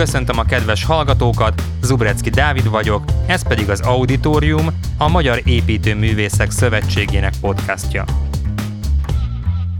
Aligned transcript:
Köszöntöm 0.00 0.38
a 0.38 0.44
kedves 0.44 0.84
hallgatókat, 0.84 1.62
Zubrecki 1.82 2.30
Dávid 2.30 2.70
vagyok, 2.70 3.04
ez 3.26 3.48
pedig 3.48 3.70
az 3.70 3.80
Auditorium, 3.80 4.66
a 4.98 5.08
Magyar 5.08 5.40
Építőművészek 5.44 6.50
Szövetségének 6.50 7.32
podcastja. 7.40 8.04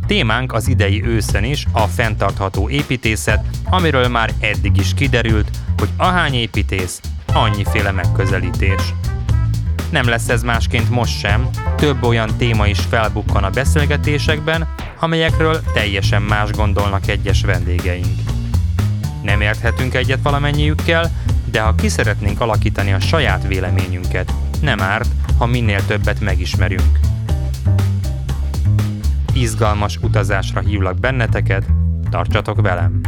Témánk 0.06 0.52
az 0.52 0.68
idei 0.68 1.04
őszön 1.04 1.44
is 1.44 1.66
a 1.72 1.86
fenntartható 1.86 2.68
építészet, 2.68 3.44
amiről 3.64 4.08
már 4.08 4.32
eddig 4.40 4.76
is 4.76 4.94
kiderült, 4.94 5.50
hogy 5.78 5.88
ahány 5.96 6.34
építész, 6.34 7.00
annyiféle 7.32 7.90
megközelítés. 7.90 8.94
Nem 9.90 10.08
lesz 10.08 10.28
ez 10.28 10.42
másként 10.42 10.90
most 10.90 11.18
sem, 11.18 11.48
több 11.76 12.02
olyan 12.02 12.36
téma 12.36 12.66
is 12.66 12.80
felbukkan 12.80 13.44
a 13.44 13.50
beszélgetésekben, 13.50 14.68
amelyekről 14.98 15.60
teljesen 15.74 16.22
más 16.22 16.50
gondolnak 16.50 17.08
egyes 17.08 17.42
vendégeink. 17.44 18.29
Nem 19.22 19.40
érthetünk 19.40 19.94
egyet 19.94 20.22
valamennyiükkel, 20.22 21.10
de 21.50 21.60
ha 21.60 21.74
ki 21.74 21.88
alakítani 22.38 22.92
a 22.92 23.00
saját 23.00 23.46
véleményünket, 23.46 24.32
nem 24.60 24.80
árt, 24.80 25.08
ha 25.38 25.46
minél 25.46 25.86
többet 25.86 26.20
megismerünk. 26.20 26.98
Izgalmas 29.32 29.96
utazásra 29.96 30.60
hívlak 30.60 30.98
benneteket, 30.98 31.64
tartsatok 32.10 32.60
velem! 32.60 33.00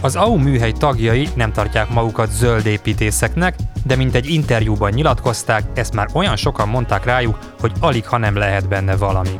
Az 0.00 0.16
AU 0.16 0.36
műhely 0.36 0.72
tagjai 0.72 1.28
nem 1.34 1.52
tartják 1.52 1.90
magukat 1.90 2.30
zöld 2.30 2.66
építészeknek, 2.66 3.54
de 3.84 3.96
mint 3.96 4.14
egy 4.14 4.30
interjúban 4.30 4.90
nyilatkozták, 4.90 5.64
ezt 5.74 5.94
már 5.94 6.08
olyan 6.12 6.36
sokan 6.36 6.68
mondták 6.68 7.04
rájuk, 7.04 7.38
hogy 7.60 7.72
alig 7.80 8.06
ha 8.06 8.18
nem 8.18 8.36
lehet 8.36 8.68
benne 8.68 8.96
valami. 8.96 9.38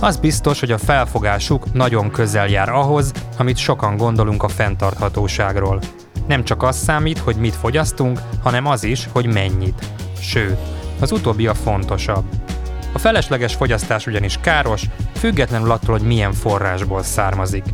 Az 0.00 0.16
biztos, 0.16 0.60
hogy 0.60 0.70
a 0.70 0.78
felfogásuk 0.78 1.72
nagyon 1.72 2.10
közel 2.10 2.48
jár 2.48 2.68
ahhoz, 2.68 3.12
amit 3.38 3.56
sokan 3.56 3.96
gondolunk 3.96 4.42
a 4.42 4.48
fenntarthatóságról. 4.48 5.80
Nem 6.26 6.44
csak 6.44 6.62
az 6.62 6.76
számít, 6.76 7.18
hogy 7.18 7.36
mit 7.36 7.54
fogyasztunk, 7.54 8.20
hanem 8.42 8.66
az 8.66 8.84
is, 8.84 9.08
hogy 9.12 9.26
mennyit. 9.26 9.86
Sőt, 10.20 10.58
az 11.00 11.12
utóbbi 11.12 11.46
a 11.46 11.54
fontosabb. 11.54 12.24
A 12.92 12.98
felesleges 12.98 13.54
fogyasztás 13.54 14.06
ugyanis 14.06 14.38
káros, 14.40 14.84
függetlenül 15.14 15.70
attól, 15.70 15.98
hogy 15.98 16.06
milyen 16.06 16.32
forrásból 16.32 17.02
származik. 17.02 17.64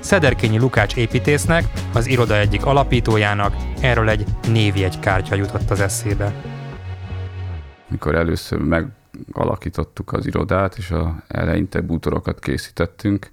Szederkényi 0.00 0.58
Lukács 0.58 0.96
építésznek, 0.96 1.64
az 1.94 2.06
iroda 2.06 2.38
egyik 2.38 2.66
alapítójának 2.66 3.54
erről 3.80 4.08
egy 4.08 4.24
névjegykártya 4.48 5.34
jutott 5.34 5.70
az 5.70 5.80
eszébe. 5.80 6.32
Mikor 7.88 8.14
először 8.14 8.58
megalakítottuk 9.26 10.12
az 10.12 10.26
irodát, 10.26 10.76
és 10.76 10.90
a 10.90 11.22
eleinte 11.28 11.80
bútorokat 11.80 12.38
készítettünk, 12.38 13.30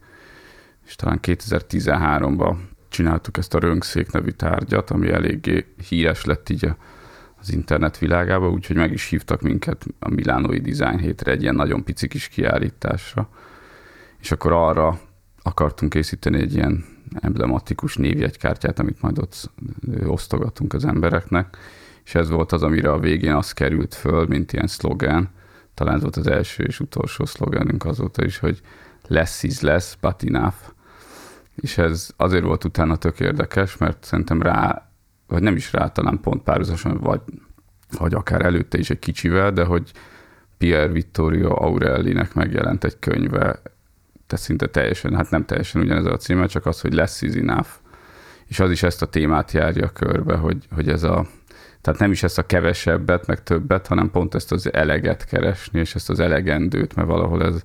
és 0.85 0.95
talán 0.95 1.19
2013-ban 1.21 2.55
csináltuk 2.89 3.37
ezt 3.37 3.53
a 3.53 3.59
röngszék 3.59 4.11
nevű 4.11 4.29
tárgyat, 4.29 4.89
ami 4.89 5.09
eléggé 5.09 5.73
híres 5.89 6.25
lett 6.25 6.49
így 6.49 6.69
az 7.39 7.51
internet 7.51 7.97
világába, 7.97 8.49
úgyhogy 8.49 8.75
meg 8.75 8.91
is 8.91 9.09
hívtak 9.09 9.41
minket 9.41 9.85
a 9.99 10.09
Milánói 10.09 10.59
Design 10.59 10.97
hétre 10.97 11.31
egy 11.31 11.41
ilyen 11.41 11.55
nagyon 11.55 11.83
pici 11.83 12.07
kis 12.07 12.27
kiállításra. 12.27 13.29
És 14.19 14.31
akkor 14.31 14.51
arra 14.51 14.99
akartunk 15.41 15.91
készíteni 15.91 16.39
egy 16.39 16.53
ilyen 16.53 16.85
emblematikus 17.19 17.95
névjegykártyát, 17.95 18.79
amit 18.79 19.01
majd 19.01 19.19
ott 19.19 19.51
osztogatunk 20.05 20.73
az 20.73 20.85
embereknek, 20.85 21.57
és 22.05 22.15
ez 22.15 22.29
volt 22.29 22.51
az, 22.51 22.63
amire 22.63 22.91
a 22.91 22.99
végén 22.99 23.33
az 23.33 23.51
került 23.51 23.95
föl, 23.95 24.25
mint 24.25 24.53
ilyen 24.53 24.67
szlogen. 24.67 25.29
Talán 25.73 25.95
ez 25.95 26.01
volt 26.01 26.15
az 26.15 26.27
első 26.27 26.63
és 26.63 26.79
utolsó 26.79 27.25
szlogenünk 27.25 27.85
azóta 27.85 28.25
is, 28.25 28.37
hogy 28.37 28.61
less 29.07 29.43
is 29.43 29.59
less, 29.59 29.95
but 30.01 30.23
enough. 30.23 30.55
És 31.55 31.77
ez 31.77 32.09
azért 32.17 32.43
volt 32.43 32.63
utána 32.63 32.95
tök 32.95 33.19
érdekes, 33.19 33.77
mert 33.77 34.03
szerintem 34.03 34.41
rá, 34.41 34.89
vagy 35.27 35.41
nem 35.41 35.55
is 35.55 35.73
rá, 35.73 35.87
talán 35.87 36.19
pont 36.19 36.43
párhuzamosan, 36.43 36.97
vagy, 36.97 37.21
vagy 37.97 38.13
akár 38.13 38.45
előtte 38.45 38.77
is 38.77 38.89
egy 38.89 38.99
kicsivel, 38.99 39.51
de 39.51 39.63
hogy 39.63 39.91
Pierre 40.57 40.91
Vittorio 40.91 41.63
Aurellinek 41.63 42.33
megjelent 42.33 42.83
egy 42.83 42.99
könyve 42.99 43.61
tehát 44.31 44.45
szinte 44.45 44.67
teljesen, 44.67 45.15
hát 45.15 45.29
nem 45.29 45.45
teljesen 45.45 45.81
ugyanez 45.81 46.05
a 46.05 46.17
címe, 46.17 46.45
csak 46.45 46.65
az, 46.65 46.81
hogy 46.81 46.93
less 46.93 47.21
is 47.21 47.33
enough. 47.33 47.67
És 48.47 48.59
az 48.59 48.71
is 48.71 48.83
ezt 48.83 49.01
a 49.01 49.05
témát 49.05 49.51
járja 49.51 49.89
körbe, 49.89 50.35
hogy, 50.35 50.67
hogy 50.75 50.89
ez 50.89 51.03
a, 51.03 51.27
tehát 51.81 51.99
nem 51.99 52.11
is 52.11 52.23
ezt 52.23 52.37
a 52.37 52.45
kevesebbet, 52.45 53.27
meg 53.27 53.43
többet, 53.43 53.87
hanem 53.87 54.11
pont 54.11 54.35
ezt 54.35 54.51
az 54.51 54.73
eleget 54.73 55.25
keresni, 55.25 55.79
és 55.79 55.95
ezt 55.95 56.09
az 56.09 56.19
elegendőt, 56.19 56.95
mert 56.95 57.07
valahol 57.07 57.43
ez, 57.43 57.63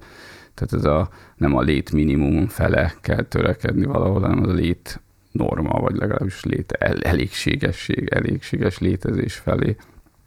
tehát 0.54 0.72
ez 0.72 0.84
a, 0.84 1.08
nem 1.36 1.56
a 1.56 1.60
lét 1.60 1.92
minimum 1.92 2.46
fele 2.46 2.94
kell 3.00 3.22
törekedni 3.22 3.84
valahol, 3.84 4.20
hanem 4.20 4.42
az 4.42 4.48
a 4.48 4.52
lét 4.52 5.00
norma, 5.32 5.80
vagy 5.80 5.96
legalábbis 5.96 6.44
lét 6.44 6.72
el, 6.72 7.02
elégségesség, 7.02 8.08
elégséges 8.08 8.78
létezés 8.78 9.34
felé. 9.34 9.76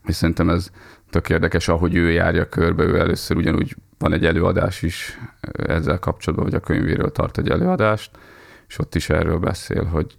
És 0.05 0.15
szerintem 0.15 0.49
ez 0.49 0.71
tök 1.09 1.29
érdekes, 1.29 1.67
ahogy 1.67 1.95
ő 1.95 2.11
járja 2.11 2.49
körbe, 2.49 2.83
ő 2.83 2.99
először 2.99 3.37
ugyanúgy 3.37 3.75
van 3.97 4.13
egy 4.13 4.25
előadás 4.25 4.81
is 4.81 5.19
ezzel 5.51 5.99
kapcsolatban, 5.99 6.49
hogy 6.49 6.55
a 6.55 6.65
könyvéről 6.65 7.11
tart 7.11 7.37
egy 7.37 7.49
előadást, 7.49 8.11
és 8.67 8.79
ott 8.79 8.95
is 8.95 9.09
erről 9.09 9.37
beszél, 9.37 9.83
hogy 9.83 10.15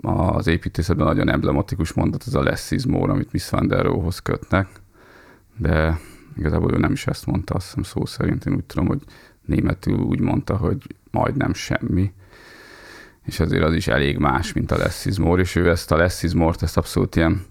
az 0.00 0.46
építészetben 0.46 1.06
nagyon 1.06 1.28
emblematikus 1.28 1.92
mondat 1.92 2.22
az 2.26 2.34
a 2.34 2.42
less 2.42 2.70
is 2.70 2.86
more, 2.86 3.12
amit 3.12 3.32
Miss 3.32 3.48
Van 3.48 3.66
der 3.66 3.84
Rohe-hoz 3.84 4.18
kötnek, 4.18 4.68
de 5.56 5.98
igazából 6.36 6.72
ő 6.72 6.78
nem 6.78 6.92
is 6.92 7.06
ezt 7.06 7.26
mondta, 7.26 7.54
azt 7.54 7.66
hiszem 7.66 7.82
szó 7.82 8.04
szerint, 8.04 8.46
én 8.46 8.54
úgy 8.54 8.64
tudom, 8.64 8.86
hogy 8.86 9.02
németül 9.44 9.98
úgy 9.98 10.20
mondta, 10.20 10.56
hogy 10.56 10.96
majdnem 11.10 11.54
semmi, 11.54 12.12
és 13.24 13.40
azért 13.40 13.62
az 13.62 13.74
is 13.74 13.86
elég 13.86 14.18
más, 14.18 14.52
mint 14.52 14.70
a 14.70 14.76
less 14.76 15.04
is 15.04 15.18
more, 15.18 15.42
és 15.42 15.54
ő 15.54 15.70
ezt 15.70 15.92
a 15.92 15.96
less 15.96 16.22
is 16.22 16.32
more-t, 16.32 16.62
ezt 16.62 16.76
abszolút 16.76 17.16
ilyen 17.16 17.44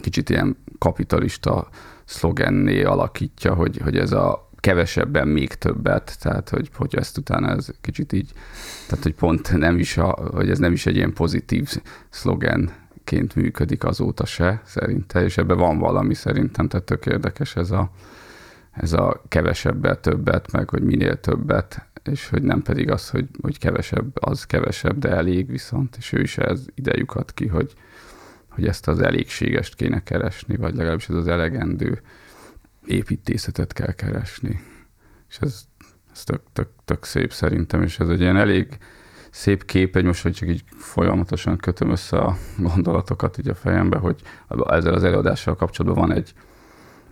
kicsit 0.00 0.30
ilyen 0.30 0.56
kapitalista 0.78 1.68
szlogenné 2.04 2.82
alakítja, 2.82 3.54
hogy, 3.54 3.78
hogy 3.78 3.96
ez 3.96 4.12
a 4.12 4.47
kevesebben 4.68 5.28
még 5.28 5.54
többet, 5.54 6.16
tehát 6.20 6.48
hogy, 6.48 6.70
hogy 6.74 6.94
ezt 6.94 7.18
utána 7.18 7.50
ez 7.50 7.68
kicsit 7.80 8.12
így, 8.12 8.32
tehát 8.88 9.04
hogy 9.04 9.14
pont 9.14 9.56
nem 9.56 9.78
is, 9.78 9.96
a, 9.96 10.06
hogy 10.06 10.50
ez 10.50 10.58
nem 10.58 10.72
is 10.72 10.86
egy 10.86 10.96
ilyen 10.96 11.12
pozitív 11.12 11.82
szlogenként 12.08 13.34
működik 13.34 13.84
azóta 13.84 14.26
se, 14.26 14.62
szerintem, 14.64 15.24
és 15.24 15.38
ebben 15.38 15.56
van 15.56 15.78
valami 15.78 16.14
szerintem, 16.14 16.68
tehát 16.68 16.86
tök 16.86 17.06
érdekes 17.06 17.56
ez 17.56 17.70
a, 17.70 17.90
ez 18.72 18.92
a 18.92 19.22
kevesebbet, 19.28 20.00
többet, 20.00 20.52
meg 20.52 20.68
hogy 20.68 20.82
minél 20.82 21.20
többet, 21.20 21.86
és 22.04 22.28
hogy 22.28 22.42
nem 22.42 22.62
pedig 22.62 22.90
az, 22.90 23.10
hogy, 23.10 23.26
hogy 23.42 23.58
kevesebb, 23.58 24.24
az 24.24 24.44
kevesebb, 24.44 24.98
de 24.98 25.08
elég 25.08 25.50
viszont, 25.50 25.96
és 25.98 26.12
ő 26.12 26.20
is 26.20 26.38
ez 26.38 26.64
idejükat 26.74 27.32
ki, 27.34 27.46
hogy, 27.46 27.72
hogy 28.48 28.66
ezt 28.66 28.88
az 28.88 29.00
elégségest 29.00 29.74
kéne 29.74 30.02
keresni, 30.02 30.56
vagy 30.56 30.74
legalábbis 30.74 31.08
ez 31.08 31.16
az 31.16 31.26
elegendő 31.26 32.00
építészetet 32.88 33.72
kell 33.72 33.92
keresni. 33.92 34.60
És 35.28 35.38
ez, 35.40 35.64
ez 36.12 36.24
tök, 36.24 36.42
tök, 36.52 36.68
tök 36.84 37.04
szép 37.04 37.32
szerintem, 37.32 37.82
és 37.82 37.98
ez 37.98 38.08
egy 38.08 38.20
ilyen 38.20 38.36
elég 38.36 38.78
szép 39.30 39.64
kép, 39.64 39.96
egy 39.96 40.04
most, 40.04 40.22
hogy 40.22 40.32
csak 40.32 40.48
így 40.48 40.62
folyamatosan 40.76 41.56
kötöm 41.56 41.90
össze 41.90 42.18
a 42.18 42.36
gondolatokat 42.58 43.38
így 43.38 43.48
a 43.48 43.54
fejembe, 43.54 43.98
hogy 43.98 44.20
ezzel 44.68 44.94
az 44.94 45.04
előadással 45.04 45.56
kapcsolatban 45.56 46.08
van 46.08 46.16
egy 46.16 46.32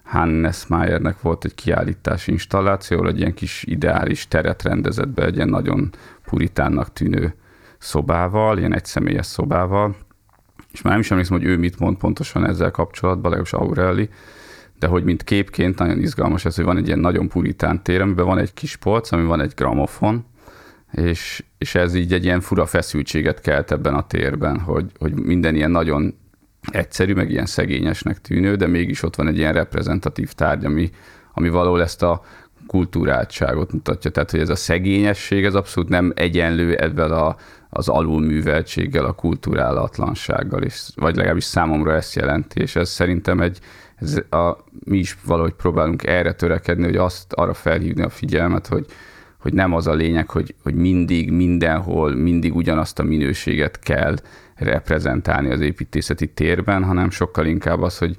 Hannes 0.02 0.66
Mayernek 0.66 1.20
volt 1.20 1.44
egy 1.44 1.54
kiállítási 1.54 2.30
installáció, 2.30 3.06
egy 3.06 3.18
ilyen 3.18 3.34
kis 3.34 3.64
ideális 3.66 4.28
teret 4.28 4.62
rendezett 4.62 5.08
be, 5.08 5.24
egy 5.24 5.34
ilyen 5.34 5.48
nagyon 5.48 5.90
puritánnak 6.24 6.92
tűnő 6.92 7.34
szobával, 7.78 8.58
ilyen 8.58 8.74
egyszemélyes 8.74 9.26
szobával, 9.26 9.96
és 10.72 10.82
már 10.82 10.92
nem 10.92 11.02
is 11.02 11.10
emlékszem, 11.10 11.36
hogy 11.36 11.46
ő 11.46 11.58
mit 11.58 11.78
mond 11.78 11.96
pontosan 11.96 12.46
ezzel 12.46 12.70
kapcsolatban, 12.70 13.30
legalábbis 13.30 13.52
Aureli, 13.52 14.08
de 14.78 14.86
hogy 14.86 15.04
mint 15.04 15.24
képként 15.24 15.78
nagyon 15.78 15.98
izgalmas 15.98 16.44
ez, 16.44 16.56
hogy 16.56 16.64
van 16.64 16.76
egy 16.76 16.86
ilyen 16.86 16.98
nagyon 16.98 17.28
puritán 17.28 17.82
tér, 17.82 18.00
amiben 18.00 18.26
van 18.26 18.38
egy 18.38 18.54
kis 18.54 18.76
polc, 18.76 19.12
ami 19.12 19.24
van 19.24 19.40
egy 19.40 19.52
gramofon, 19.56 20.24
és, 20.92 21.44
és 21.58 21.74
ez 21.74 21.94
így 21.94 22.12
egy 22.12 22.24
ilyen 22.24 22.40
fura 22.40 22.66
feszültséget 22.66 23.40
kelt 23.40 23.72
ebben 23.72 23.94
a 23.94 24.06
térben, 24.06 24.60
hogy, 24.60 24.90
hogy 24.98 25.14
minden 25.14 25.54
ilyen 25.54 25.70
nagyon 25.70 26.14
egyszerű, 26.70 27.14
meg 27.14 27.30
ilyen 27.30 27.46
szegényesnek 27.46 28.20
tűnő, 28.20 28.54
de 28.54 28.66
mégis 28.66 29.02
ott 29.02 29.16
van 29.16 29.28
egy 29.28 29.36
ilyen 29.36 29.52
reprezentatív 29.52 30.32
tárgy, 30.32 30.64
ami, 30.64 30.90
ami 31.32 31.48
valahol 31.48 31.82
ezt 31.82 32.02
a 32.02 32.22
kultúráltságot 32.66 33.72
mutatja. 33.72 34.10
Tehát, 34.10 34.30
hogy 34.30 34.40
ez 34.40 34.48
a 34.48 34.56
szegényesség, 34.56 35.44
ez 35.44 35.54
abszolút 35.54 35.88
nem 35.88 36.12
egyenlő 36.14 36.76
ebben 36.76 37.10
a, 37.10 37.36
az 37.70 37.88
alulműveltséggel, 37.88 39.04
a 39.04 39.12
kulturálatlansággal, 39.12 40.62
és, 40.62 40.88
vagy 40.94 41.16
legalábbis 41.16 41.44
számomra 41.44 41.94
ezt 41.94 42.14
jelenti, 42.14 42.60
és 42.60 42.76
ez 42.76 42.88
szerintem 42.88 43.40
egy, 43.40 43.58
ez 43.96 44.16
a, 44.30 44.64
mi 44.84 44.98
is 44.98 45.16
valahogy 45.24 45.52
próbálunk 45.52 46.06
erre 46.06 46.32
törekedni, 46.32 46.84
hogy 46.84 46.96
azt 46.96 47.32
arra 47.32 47.54
felhívni 47.54 48.02
a 48.02 48.08
figyelmet, 48.08 48.66
hogy, 48.66 48.86
hogy 49.38 49.52
nem 49.52 49.72
az 49.72 49.86
a 49.86 49.94
lényeg, 49.94 50.30
hogy, 50.30 50.54
hogy 50.62 50.74
mindig, 50.74 51.30
mindenhol, 51.30 52.14
mindig 52.14 52.56
ugyanazt 52.56 52.98
a 52.98 53.02
minőséget 53.02 53.78
kell 53.78 54.16
reprezentálni 54.54 55.50
az 55.50 55.60
építészeti 55.60 56.28
térben, 56.28 56.84
hanem 56.84 57.10
sokkal 57.10 57.46
inkább 57.46 57.82
az, 57.82 57.98
hogy 57.98 58.16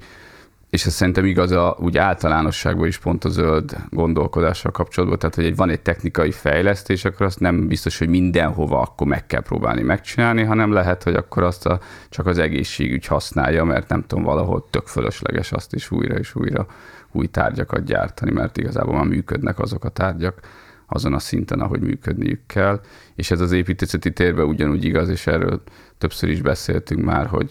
és 0.70 0.86
ez 0.86 0.92
szerintem 0.92 1.24
igaz 1.24 1.50
a, 1.50 1.76
úgy 1.80 1.98
általánosságban 1.98 2.86
is 2.86 2.98
pont 2.98 3.24
a 3.24 3.28
zöld 3.28 3.76
gondolkodással 3.90 4.70
kapcsolatban, 4.70 5.18
tehát 5.18 5.34
hogy 5.34 5.56
van 5.56 5.70
egy 5.70 5.80
technikai 5.80 6.30
fejlesztés, 6.30 7.04
akkor 7.04 7.26
azt 7.26 7.40
nem 7.40 7.66
biztos, 7.66 7.98
hogy 7.98 8.08
mindenhova 8.08 8.80
akkor 8.80 9.06
meg 9.06 9.26
kell 9.26 9.42
próbálni 9.42 9.82
megcsinálni, 9.82 10.42
hanem 10.42 10.72
lehet, 10.72 11.02
hogy 11.02 11.14
akkor 11.14 11.42
azt 11.42 11.66
a, 11.66 11.80
csak 12.08 12.26
az 12.26 12.38
egészségügy 12.38 13.06
használja, 13.06 13.64
mert 13.64 13.88
nem 13.88 14.04
tudom, 14.06 14.24
valahol 14.24 14.66
tök 14.70 14.86
fölösleges 14.86 15.52
azt 15.52 15.74
is 15.74 15.90
újra 15.90 16.14
és 16.14 16.34
újra 16.34 16.66
új 17.12 17.26
tárgyakat 17.26 17.84
gyártani, 17.84 18.32
mert 18.32 18.58
igazából 18.58 18.94
már 18.94 19.06
működnek 19.06 19.58
azok 19.58 19.84
a 19.84 19.88
tárgyak 19.88 20.40
azon 20.86 21.14
a 21.14 21.18
szinten, 21.18 21.60
ahogy 21.60 21.80
működniük 21.80 22.40
kell. 22.46 22.80
És 23.14 23.30
ez 23.30 23.40
az 23.40 23.52
építészeti 23.52 24.12
térben 24.12 24.46
ugyanúgy 24.46 24.84
igaz, 24.84 25.08
és 25.08 25.26
erről 25.26 25.62
többször 25.98 26.28
is 26.28 26.40
beszéltünk 26.42 27.04
már, 27.04 27.26
hogy 27.26 27.50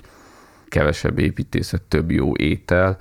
kevesebb 0.69 1.19
építészet, 1.19 1.81
több 1.81 2.11
jó 2.11 2.35
étel, 2.35 2.97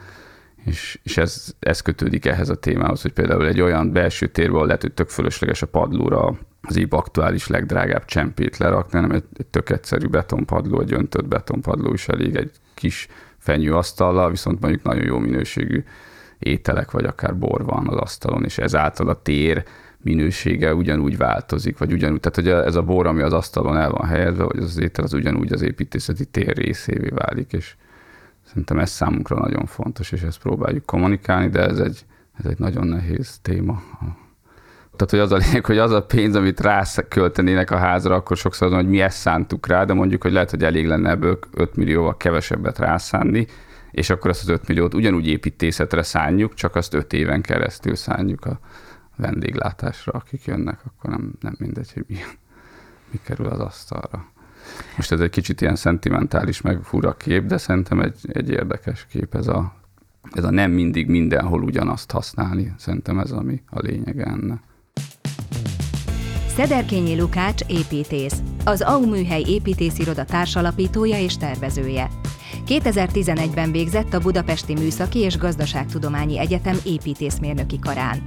és, 0.64 0.98
és 1.02 1.16
ez, 1.16 1.54
ez 1.58 1.80
kötődik 1.80 2.26
ehhez 2.26 2.48
a 2.48 2.54
témához, 2.54 3.02
hogy 3.02 3.12
például 3.12 3.46
egy 3.46 3.60
olyan 3.60 3.92
belső 3.92 4.26
térben, 4.26 4.66
lehet, 4.66 4.82
hogy 4.82 4.92
tök 4.92 5.08
fölösleges 5.08 5.62
a 5.62 5.66
padlóra 5.66 6.38
az 6.62 6.76
épp 6.76 6.92
aktuális 6.92 7.46
legdrágább 7.46 8.04
csempét 8.04 8.56
lerakni, 8.56 8.98
hanem 8.98 9.10
egy, 9.10 9.24
egy 9.36 9.46
tök 9.46 9.70
egyszerű 9.70 10.06
betonpadló, 10.06 10.80
egy 10.80 10.92
öntött 10.92 11.28
betonpadló 11.28 11.92
is 11.92 12.08
elég, 12.08 12.36
egy 12.36 12.50
kis 12.74 13.08
fenyőasztallal, 13.38 14.30
viszont 14.30 14.60
mondjuk 14.60 14.82
nagyon 14.82 15.04
jó 15.04 15.18
minőségű 15.18 15.84
ételek, 16.38 16.90
vagy 16.90 17.04
akár 17.04 17.38
bor 17.38 17.64
van 17.64 17.88
az 17.88 17.96
asztalon, 17.96 18.44
és 18.44 18.58
ezáltal 18.58 19.08
a 19.08 19.22
tér 19.22 19.64
minősége 20.06 20.74
ugyanúgy 20.74 21.16
változik, 21.16 21.78
vagy 21.78 21.92
ugyanúgy, 21.92 22.20
tehát 22.20 22.36
hogy 22.36 22.66
ez 22.66 22.76
a 22.76 22.82
bor, 22.82 23.06
ami 23.06 23.22
az 23.22 23.32
asztalon 23.32 23.76
el 23.76 23.90
van 23.90 24.06
helyezve, 24.06 24.44
vagy 24.44 24.58
az 24.58 24.80
étel, 24.80 25.04
az 25.04 25.12
ugyanúgy 25.12 25.52
az 25.52 25.62
építészeti 25.62 26.24
tér 26.24 26.56
részévé 26.56 27.08
válik, 27.08 27.52
és 27.52 27.76
szerintem 28.46 28.78
ez 28.78 28.90
számunkra 28.90 29.38
nagyon 29.38 29.66
fontos, 29.66 30.12
és 30.12 30.22
ezt 30.22 30.40
próbáljuk 30.40 30.86
kommunikálni, 30.86 31.48
de 31.48 31.60
ez 31.60 31.78
egy, 31.78 32.04
ez 32.38 32.44
egy 32.44 32.58
nagyon 32.58 32.86
nehéz 32.86 33.38
téma. 33.42 33.82
Tehát, 34.96 35.10
hogy 35.10 35.18
az 35.18 35.32
a 35.32 35.36
lényeg, 35.36 35.66
hogy 35.66 35.78
az 35.78 35.92
a 35.92 36.02
pénz, 36.02 36.34
amit 36.34 36.60
ráköltenének 36.60 37.70
a 37.70 37.76
házra, 37.76 38.14
akkor 38.14 38.36
sokszor 38.36 38.66
azon, 38.66 38.78
hogy 38.78 38.88
mi 38.88 39.00
ezt 39.00 39.18
szántuk 39.18 39.66
rá, 39.66 39.84
de 39.84 39.92
mondjuk, 39.92 40.22
hogy 40.22 40.32
lehet, 40.32 40.50
hogy 40.50 40.64
elég 40.64 40.86
lenne 40.86 41.10
ebből 41.10 41.38
5 41.54 41.76
millióval 41.76 42.16
kevesebbet 42.16 42.78
rászánni, 42.78 43.46
és 43.90 44.10
akkor 44.10 44.30
azt 44.30 44.42
az 44.42 44.48
5 44.48 44.68
milliót 44.68 44.94
ugyanúgy 44.94 45.26
építészetre 45.26 46.02
szánjuk, 46.02 46.54
csak 46.54 46.74
azt 46.74 46.94
5 46.94 47.12
éven 47.12 47.40
keresztül 47.40 47.94
szánjuk 47.94 48.44
a 48.44 48.58
vendéglátásra, 49.16 50.12
akik 50.12 50.44
jönnek, 50.44 50.80
akkor 50.84 51.10
nem, 51.10 51.32
nem 51.40 51.54
mindegy, 51.58 51.92
hogy 51.92 52.04
mi, 52.08 52.18
mi 53.10 53.20
kerül 53.24 53.46
az 53.46 53.58
asztalra. 53.58 54.24
Most 54.96 55.12
ez 55.12 55.20
egy 55.20 55.30
kicsit 55.30 55.60
ilyen 55.60 55.76
szentimentális, 55.76 56.60
meg 56.60 56.82
fura 56.82 57.16
kép, 57.16 57.44
de 57.44 57.58
szerintem 57.58 58.00
egy, 58.00 58.18
egy 58.28 58.50
érdekes 58.50 59.06
kép 59.10 59.34
ez 59.34 59.46
a, 59.46 59.74
ez 60.32 60.44
a 60.44 60.50
nem 60.50 60.70
mindig 60.70 61.08
mindenhol 61.08 61.62
ugyanazt 61.62 62.10
használni. 62.10 62.74
Szerintem 62.78 63.18
ez 63.18 63.30
ami 63.30 63.62
a 63.70 63.80
lényege 63.80 64.24
ennek. 64.24 64.62
Szederkényi 66.56 67.20
Lukács 67.20 67.62
építész, 67.66 68.42
az 68.64 68.80
AU 68.80 69.06
műhely 69.06 69.42
építésziroda 69.46 70.24
társalapítója 70.24 71.18
és 71.18 71.36
tervezője. 71.36 72.08
2011-ben 72.66 73.72
végzett 73.72 74.12
a 74.14 74.20
Budapesti 74.20 74.74
Műszaki 74.74 75.18
és 75.18 75.38
Gazdaságtudományi 75.38 76.38
Egyetem 76.38 76.76
építészmérnöki 76.84 77.78
karán. 77.78 78.22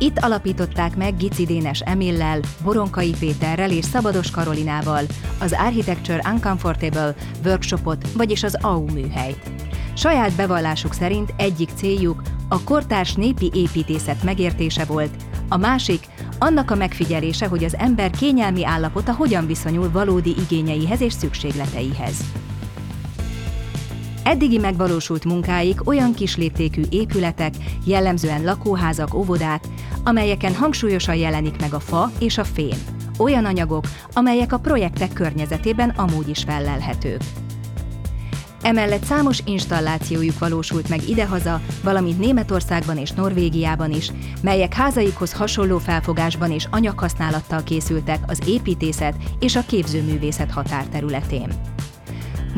Itt 0.00 0.18
alapították 0.18 0.96
meg 0.96 1.16
Gici 1.16 1.62
Emillel, 1.80 2.40
Boronkai 2.64 3.14
Péterrel 3.18 3.70
és 3.70 3.84
Szabados 3.84 4.30
Karolinával 4.30 5.04
az 5.40 5.56
Architecture 5.58 6.30
Uncomfortable 6.32 7.14
workshopot, 7.44 8.08
vagyis 8.16 8.42
az 8.42 8.58
AU 8.60 8.84
műhelyt. 8.92 9.50
Saját 9.94 10.32
bevallásuk 10.32 10.92
szerint 10.92 11.34
egyik 11.36 11.68
céljuk 11.74 12.22
a 12.48 12.62
kortárs 12.62 13.14
népi 13.14 13.50
építészet 13.54 14.22
megértése 14.22 14.84
volt, 14.84 15.10
a 15.48 15.56
másik 15.56 16.06
annak 16.38 16.70
a 16.70 16.74
megfigyelése, 16.74 17.46
hogy 17.46 17.64
az 17.64 17.76
ember 17.76 18.10
kényelmi 18.10 18.64
állapota 18.64 19.12
hogyan 19.12 19.46
viszonyul 19.46 19.90
valódi 19.90 20.34
igényeihez 20.38 21.00
és 21.00 21.12
szükségleteihez. 21.12 22.16
Eddigi 24.28 24.58
megvalósult 24.58 25.24
munkáik 25.24 25.88
olyan 25.88 26.14
kisléptékű 26.14 26.82
épületek, 26.90 27.54
jellemzően 27.84 28.44
lakóházak, 28.44 29.14
óvodák, 29.14 29.64
amelyeken 30.04 30.54
hangsúlyosan 30.54 31.14
jelenik 31.14 31.60
meg 31.60 31.74
a 31.74 31.80
fa 31.80 32.10
és 32.18 32.38
a 32.38 32.44
fém. 32.44 32.76
Olyan 33.18 33.44
anyagok, 33.44 33.84
amelyek 34.12 34.52
a 34.52 34.58
projektek 34.58 35.12
környezetében 35.12 35.88
amúgy 35.88 36.28
is 36.28 36.42
fellelhetők. 36.42 37.22
Emellett 38.62 39.04
számos 39.04 39.40
installációjuk 39.44 40.38
valósult 40.38 40.88
meg 40.88 41.08
idehaza, 41.08 41.60
valamint 41.82 42.18
Németországban 42.18 42.96
és 42.96 43.10
Norvégiában 43.10 43.92
is, 43.92 44.12
melyek 44.42 44.74
házaikhoz 44.74 45.32
hasonló 45.32 45.78
felfogásban 45.78 46.52
és 46.52 46.66
anyaghasználattal 46.70 47.62
készültek 47.62 48.18
az 48.26 48.40
építészet 48.46 49.14
és 49.40 49.56
a 49.56 49.64
képzőművészet 49.66 50.50
határterületén. 50.50 51.48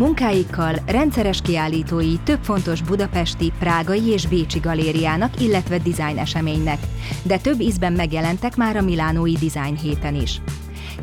Munkáikkal 0.00 0.74
rendszeres 0.86 1.40
kiállítói 1.40 2.16
több 2.24 2.38
fontos 2.42 2.82
budapesti, 2.82 3.52
prágai 3.58 4.06
és 4.06 4.26
bécsi 4.26 4.58
galériának, 4.58 5.40
illetve 5.40 5.78
design 5.78 6.18
eseménynek, 6.18 6.78
de 7.22 7.38
több 7.38 7.60
ízben 7.60 7.92
megjelentek 7.92 8.56
már 8.56 8.76
a 8.76 8.82
Milánói 8.82 9.32
Design 9.32 9.76
héten 9.76 10.14
is. 10.14 10.40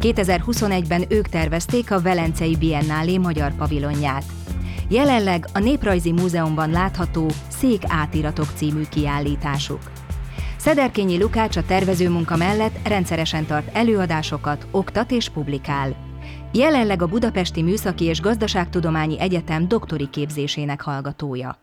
2021-ben 0.01 1.03
ők 1.09 1.27
tervezték 1.27 1.91
a 1.91 2.01
Velencei 2.01 2.55
Biennálé 2.55 3.17
magyar 3.17 3.55
pavilonját. 3.55 4.23
Jelenleg 4.89 5.47
a 5.53 5.59
Néprajzi 5.59 6.11
Múzeumban 6.11 6.69
látható 6.69 7.29
Szék 7.47 7.81
átiratok 7.88 8.47
című 8.55 8.83
kiállításuk. 8.89 9.81
Szederkényi 10.57 11.17
Lukács 11.17 11.57
a 11.57 11.65
tervezőmunka 11.65 12.35
mellett 12.35 12.88
rendszeresen 12.88 13.45
tart 13.45 13.75
előadásokat, 13.75 14.67
oktat 14.71 15.11
és 15.11 15.29
publikál. 15.29 16.06
Jelenleg 16.51 17.01
a 17.01 17.07
Budapesti 17.07 17.61
Műszaki 17.61 18.05
és 18.05 18.21
Gazdaságtudományi 18.21 19.19
Egyetem 19.19 19.67
doktori 19.67 20.09
képzésének 20.09 20.81
hallgatója. 20.81 21.57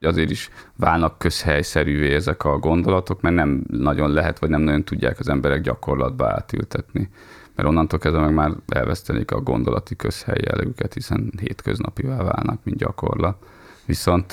Azért 0.00 0.30
is 0.30 0.50
válnak 0.76 1.18
közhelyszerűvé 1.18 2.14
ezek 2.14 2.44
a 2.44 2.58
gondolatok, 2.58 3.20
mert 3.20 3.34
nem 3.34 3.64
nagyon 3.68 4.10
lehet, 4.10 4.38
vagy 4.38 4.50
nem 4.50 4.60
nagyon 4.60 4.84
tudják 4.84 5.18
az 5.18 5.28
emberek 5.28 5.60
gyakorlatba 5.60 6.26
átültetni. 6.26 7.10
Mert 7.54 7.68
onnantól 7.68 7.98
kezdve 7.98 8.20
meg 8.20 8.34
már 8.34 8.50
elvesztenék 8.68 9.30
a 9.30 9.40
gondolati 9.40 9.96
közhely 9.96 10.40
jellegüket, 10.40 10.94
hiszen 10.94 11.32
hétköznapivá 11.40 12.16
válnak, 12.16 12.60
mint 12.64 12.76
gyakorlat. 12.76 13.46
Viszont 13.86 14.32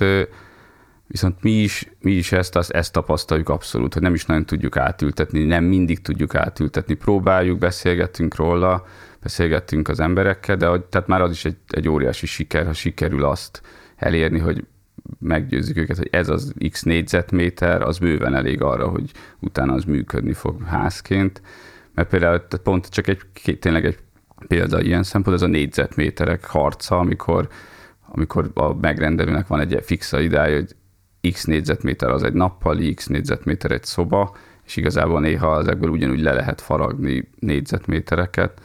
Viszont 1.08 1.44
mi 1.44 1.52
is, 1.52 1.92
mi 2.00 2.12
is 2.12 2.32
ezt, 2.32 2.56
azt, 2.56 2.72
ezt 2.72 2.94
tapasztaljuk 2.94 3.50
abszolút, 3.50 3.94
hogy 3.94 4.02
nem 4.02 4.14
is 4.14 4.26
nagyon 4.26 4.46
tudjuk 4.46 4.78
átültetni, 4.78 5.44
nem 5.44 5.64
mindig 5.64 6.02
tudjuk 6.02 6.36
átültetni. 6.36 6.94
Próbáljuk, 6.94 7.58
beszélgetünk 7.58 8.36
róla, 8.36 8.86
beszélgettünk 9.26 9.88
az 9.88 10.00
emberekkel, 10.00 10.56
de 10.56 10.66
tehát 10.90 11.08
már 11.08 11.22
az 11.22 11.32
is 11.32 11.46
egy, 11.46 11.58
egy 11.68 11.90
óriási 11.90 12.26
siker, 12.26 12.66
ha 12.66 12.74
sikerül 12.74 13.24
azt 13.24 13.62
elérni, 13.96 14.40
hogy 14.40 14.66
meggyőzzük 15.20 15.78
őket, 15.78 15.98
hogy 15.98 16.10
ez 16.12 16.30
az 16.30 16.54
x 16.70 16.84
négyzetméter, 16.84 17.82
az 17.82 17.98
bőven 17.98 18.36
elég 18.36 18.62
arra, 18.62 18.88
hogy 18.88 19.12
utána 19.40 19.74
az 19.74 19.84
működni 19.84 20.34
fog 20.34 20.64
házként. 20.64 21.42
Mert 21.94 22.10
például 22.10 22.40
pont 22.64 22.90
csak 22.90 23.08
egy, 23.08 23.20
tényleg 23.60 23.86
egy 23.86 23.98
példa 24.48 24.82
ilyen 24.82 25.04
szempont, 25.04 25.36
ez 25.36 25.42
a 25.42 25.48
négyzetméterek 25.48 26.46
harca, 26.46 26.98
amikor, 26.98 27.48
amikor 28.08 28.52
a 28.54 28.74
megrendelőnek 28.74 29.48
van 29.48 29.60
egy 29.60 29.80
fix 29.84 30.12
idája, 30.12 30.56
hogy 30.56 30.76
x 31.32 31.44
négyzetméter 31.44 32.10
az 32.10 32.24
egy 32.24 32.34
nappali, 32.34 32.94
x 32.94 33.08
négyzetméter 33.08 33.72
egy 33.72 33.84
szoba, 33.84 34.36
és 34.66 34.76
igazából 34.76 35.20
néha 35.20 35.60
ezekből 35.60 35.90
ugyanúgy 35.90 36.22
le 36.22 36.34
lehet 36.34 36.62
faragni 36.62 37.30
négyzetmétereket, 37.40 38.62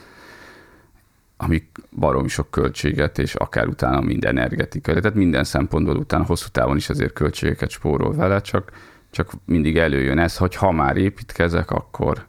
amik 1.43 1.65
baromi 1.91 2.29
sok 2.29 2.51
költséget, 2.51 3.19
és 3.19 3.35
akár 3.35 3.67
utána 3.67 4.01
minden 4.01 4.37
energetikai, 4.37 5.01
tehát 5.01 5.15
minden 5.17 5.45
szempontból 5.45 5.97
utána 5.97 6.25
hosszú 6.25 6.47
távon 6.53 6.77
is 6.77 6.89
azért 6.89 7.13
költségeket 7.13 7.71
spórol 7.71 8.15
vele, 8.15 8.41
csak, 8.41 8.73
csak 9.11 9.33
mindig 9.45 9.77
előjön 9.77 10.19
ez, 10.19 10.37
hogy 10.37 10.55
ha 10.55 10.71
már 10.71 10.97
építkezek, 10.97 11.71
akkor, 11.71 12.27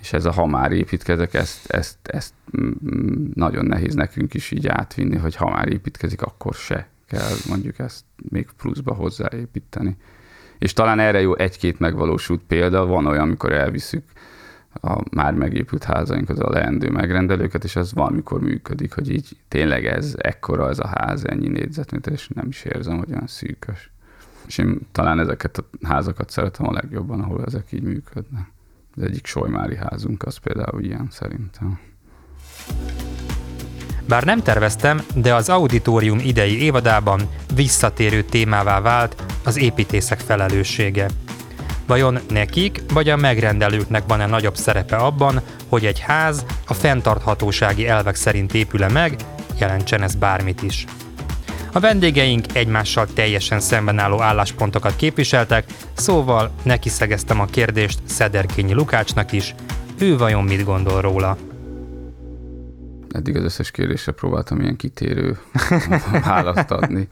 és 0.00 0.12
ez 0.12 0.24
a 0.24 0.32
ha 0.32 0.46
már 0.46 0.72
építkezek, 0.72 1.34
ezt, 1.34 1.70
ezt, 1.70 1.98
ezt 2.02 2.34
mm, 2.60 3.26
nagyon 3.34 3.64
nehéz 3.64 3.94
nekünk 3.94 4.34
is 4.34 4.50
így 4.50 4.66
átvinni, 4.66 5.16
hogy 5.16 5.36
ha 5.36 5.50
már 5.50 5.68
építkezik, 5.68 6.22
akkor 6.22 6.54
se 6.54 6.88
kell 7.06 7.34
mondjuk 7.48 7.78
ezt 7.78 8.04
még 8.28 8.48
pluszba 8.56 8.94
hozzáépíteni. 8.94 9.96
És 10.58 10.72
talán 10.72 10.98
erre 10.98 11.20
jó 11.20 11.36
egy-két 11.36 11.78
megvalósult 11.78 12.40
példa, 12.46 12.86
van 12.86 13.06
olyan, 13.06 13.22
amikor 13.22 13.52
elviszük 13.52 14.04
a 14.80 15.02
már 15.10 15.34
megépült 15.34 15.84
házainkhoz 15.84 16.40
a 16.40 16.50
leendő 16.50 16.90
megrendelőket, 16.90 17.64
és 17.64 17.76
ez 17.76 17.92
valamikor 17.92 18.40
működik, 18.40 18.92
hogy 18.92 19.10
így 19.10 19.36
tényleg 19.48 19.86
ez 19.86 20.14
ekkora 20.18 20.68
ez 20.68 20.78
a 20.78 20.86
ház, 20.86 21.24
ennyi 21.24 21.48
négyzetméter, 21.48 22.12
és 22.12 22.28
nem 22.28 22.48
is 22.48 22.64
érzem, 22.64 22.98
hogy 22.98 23.10
olyan 23.10 23.26
szűkös. 23.26 23.90
És 24.46 24.58
én 24.58 24.80
talán 24.92 25.20
ezeket 25.20 25.58
a 25.58 25.86
házakat 25.86 26.30
szeretem 26.30 26.68
a 26.68 26.72
legjobban, 26.72 27.20
ahol 27.20 27.44
ezek 27.44 27.72
így 27.72 27.82
működnek. 27.82 28.52
Az 28.96 29.02
egyik 29.02 29.26
solymári 29.26 29.76
házunk 29.76 30.22
az 30.22 30.36
például 30.36 30.82
ilyen 30.82 31.08
szerintem. 31.10 31.78
Bár 34.08 34.24
nem 34.24 34.42
terveztem, 34.42 35.00
de 35.14 35.34
az 35.34 35.48
auditorium 35.48 36.18
idei 36.18 36.62
évadában 36.62 37.20
visszatérő 37.54 38.22
témává 38.22 38.80
vált 38.80 39.22
az 39.44 39.58
építészek 39.58 40.20
felelőssége. 40.20 41.08
Vajon 41.86 42.18
nekik 42.30 42.82
vagy 42.92 43.08
a 43.08 43.16
megrendelőknek 43.16 44.02
van-e 44.06 44.26
nagyobb 44.26 44.56
szerepe 44.56 44.96
abban, 44.96 45.40
hogy 45.68 45.86
egy 45.86 46.00
ház 46.00 46.44
a 46.66 46.74
fenntarthatósági 46.74 47.86
elvek 47.88 48.14
szerint 48.14 48.54
épül-e 48.54 48.88
meg, 48.88 49.16
jelentsen 49.58 50.02
ez 50.02 50.14
bármit 50.14 50.62
is. 50.62 50.84
A 51.72 51.80
vendégeink 51.80 52.46
egymással 52.52 53.06
teljesen 53.14 53.60
szemben 53.60 53.98
álló 53.98 54.20
álláspontokat 54.20 54.96
képviseltek, 54.96 55.64
szóval 55.94 56.50
neki 56.62 56.88
szegeztem 56.88 57.40
a 57.40 57.44
kérdést 57.44 57.98
Szederkényi 58.08 58.72
Lukácsnak 58.72 59.32
is, 59.32 59.54
ő 59.98 60.16
vajon 60.16 60.44
mit 60.44 60.64
gondol 60.64 61.00
róla. 61.00 61.36
Eddig 63.14 63.36
az 63.36 63.42
összes 63.42 63.70
kérdésre 63.70 64.12
próbáltam 64.12 64.60
ilyen 64.60 64.76
kitérő 64.76 65.38
választ 66.24 66.70
adni. 66.70 67.08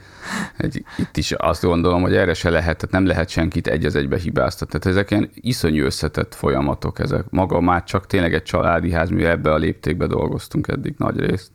Egy, 0.56 0.84
itt 0.98 1.16
is 1.16 1.32
azt 1.32 1.62
gondolom, 1.62 2.02
hogy 2.02 2.14
erre 2.14 2.34
se 2.34 2.50
lehet, 2.50 2.76
tehát 2.76 2.94
nem 2.94 3.06
lehet 3.06 3.28
senkit 3.28 3.66
egy 3.66 3.84
az 3.84 3.94
egybe 3.94 4.18
hibáztatni. 4.18 4.78
Tehát 4.78 4.98
ezek 4.98 5.10
ilyen 5.10 5.30
iszonyú 5.34 5.84
összetett 5.84 6.34
folyamatok, 6.34 6.98
ezek 6.98 7.24
maga 7.30 7.60
már 7.60 7.84
csak 7.84 8.06
tényleg 8.06 8.34
egy 8.34 8.42
családi 8.42 8.90
ház, 8.90 9.08
mi 9.08 9.24
ebbe 9.24 9.52
a 9.52 9.56
léptékbe 9.56 10.06
dolgoztunk 10.06 10.68
eddig 10.68 10.94
nagy 10.98 11.18
részt. 11.18 11.50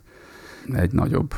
Egy 0.73 0.91
nagyobb 0.91 1.33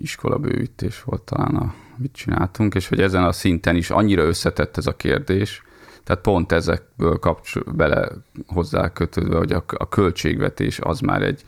iskola 0.00 0.38
bővítés 0.38 1.02
volt 1.02 1.22
talán, 1.22 1.56
a, 1.56 1.74
mit 1.96 2.12
csináltunk, 2.12 2.74
és 2.74 2.88
hogy 2.88 3.00
ezen 3.00 3.24
a 3.24 3.32
szinten 3.32 3.76
is 3.76 3.90
annyira 3.90 4.22
összetett 4.22 4.76
ez 4.76 4.86
a 4.86 4.96
kérdés, 4.96 5.62
tehát 6.04 6.22
pont 6.22 6.52
ezekből 6.52 7.18
kapcsol, 7.18 7.62
bele 7.76 8.08
hozzá 8.46 8.92
kötődve, 8.92 9.36
hogy 9.36 9.52
a, 9.52 9.64
a 9.66 9.88
költségvetés 9.88 10.78
az 10.78 11.00
már 11.00 11.22
egy, 11.22 11.44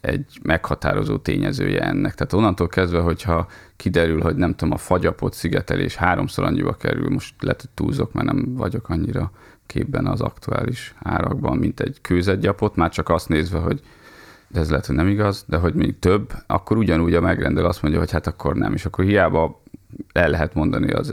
egy 0.00 0.38
meghatározó 0.42 1.16
tényezője 1.16 1.80
ennek. 1.80 2.14
Tehát 2.14 2.32
onnantól 2.32 2.68
kezdve, 2.68 3.00
hogyha 3.00 3.46
kiderül, 3.76 4.20
hogy 4.20 4.36
nem 4.36 4.54
tudom, 4.54 4.74
a 4.74 4.78
fagyapot 4.78 5.34
szigetelés 5.34 5.96
háromszor 5.96 6.44
annyiba 6.44 6.72
kerül, 6.72 7.10
most 7.10 7.34
lehet, 7.40 7.60
hogy 7.60 7.70
túlzok, 7.74 8.12
mert 8.12 8.26
nem 8.26 8.54
vagyok 8.54 8.88
annyira 8.88 9.30
képben 9.66 10.06
az 10.06 10.20
aktuális 10.20 10.94
árakban, 11.02 11.56
mint 11.56 11.80
egy 11.80 11.98
kőzetgyapot, 12.00 12.76
már 12.76 12.90
csak 12.90 13.08
azt 13.08 13.28
nézve, 13.28 13.58
hogy 13.58 13.82
de 14.48 14.60
ez 14.60 14.70
lehet, 14.70 14.86
hogy 14.86 14.94
nem 14.94 15.08
igaz, 15.08 15.44
de 15.48 15.56
hogy 15.56 15.74
még 15.74 15.98
több, 15.98 16.32
akkor 16.46 16.76
ugyanúgy 16.76 17.14
a 17.14 17.20
megrendelő 17.20 17.66
azt 17.66 17.82
mondja, 17.82 18.00
hogy 18.00 18.10
hát 18.10 18.26
akkor 18.26 18.54
nem, 18.54 18.72
és 18.72 18.84
akkor 18.84 19.04
hiába 19.04 19.62
el 20.12 20.30
lehet 20.30 20.54
mondani 20.54 20.92
az, 20.92 21.12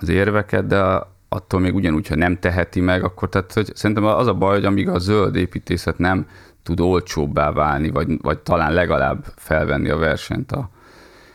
az 0.00 0.08
érveket, 0.08 0.66
de 0.66 1.06
attól 1.28 1.60
még 1.60 1.74
ugyanúgy, 1.74 2.06
ha 2.06 2.14
nem 2.14 2.38
teheti 2.38 2.80
meg, 2.80 3.04
akkor 3.04 3.28
tehát, 3.28 3.52
hogy 3.52 3.70
szerintem 3.74 4.04
az 4.04 4.26
a 4.26 4.34
baj, 4.34 4.54
hogy 4.54 4.64
amíg 4.64 4.88
a 4.88 4.98
zöld 4.98 5.36
építészet 5.36 5.98
nem 5.98 6.26
tud 6.68 6.80
olcsóbbá 6.80 7.52
válni, 7.52 7.90
vagy, 7.90 8.20
vagy 8.22 8.38
talán 8.38 8.72
legalább 8.72 9.24
felvenni 9.36 9.88
a 9.88 9.96
versenyt 9.96 10.52
a, 10.52 10.70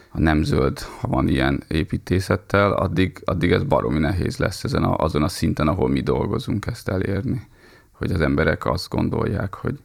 a 0.09 0.19
nem 0.19 0.43
zöld, 0.43 0.79
ha 0.79 1.07
van 1.07 1.27
ilyen 1.27 1.63
építészettel, 1.67 2.71
addig, 2.71 3.21
addig 3.25 3.51
ez 3.51 3.63
baromi 3.63 3.99
nehéz 3.99 4.37
lesz 4.37 4.63
ezen 4.63 4.83
a, 4.83 4.95
azon 4.95 5.23
a 5.23 5.27
szinten, 5.27 5.67
ahol 5.67 5.89
mi 5.89 6.01
dolgozunk 6.01 6.65
ezt 6.65 6.89
elérni. 6.89 7.47
Hogy 7.91 8.11
az 8.11 8.21
emberek 8.21 8.65
azt 8.65 8.89
gondolják, 8.89 9.53
hogy, 9.53 9.79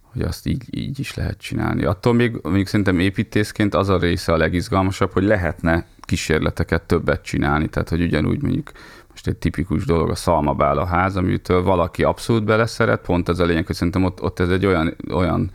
hogy 0.00 0.22
azt 0.22 0.46
így, 0.46 0.64
így 0.70 0.98
is 0.98 1.14
lehet 1.14 1.38
csinálni. 1.38 1.84
Attól 1.84 2.12
még, 2.12 2.40
még 2.42 2.66
szerintem 2.66 2.98
építészként 2.98 3.74
az 3.74 3.88
a 3.88 3.98
része 3.98 4.32
a 4.32 4.36
legizgalmasabb, 4.36 5.12
hogy 5.12 5.24
lehetne 5.24 5.86
kísérleteket 6.00 6.82
többet 6.82 7.22
csinálni, 7.22 7.68
tehát 7.68 7.88
hogy 7.88 8.02
ugyanúgy 8.02 8.42
mondjuk 8.42 8.72
most 9.14 9.26
egy 9.26 9.36
tipikus 9.36 9.84
dolog 9.84 10.10
a 10.10 10.14
szalmabála 10.14 10.84
ház, 10.84 11.16
amitől 11.16 11.62
valaki 11.62 12.02
abszolút 12.02 12.44
beleszeret, 12.44 13.00
pont 13.00 13.28
ez 13.28 13.38
a 13.38 13.44
lényeg, 13.44 13.66
hogy 13.66 13.74
szerintem 13.76 14.04
ott, 14.04 14.22
ott 14.22 14.38
ez 14.38 14.48
egy 14.48 14.66
olyan, 14.66 14.96
olyan 15.12 15.50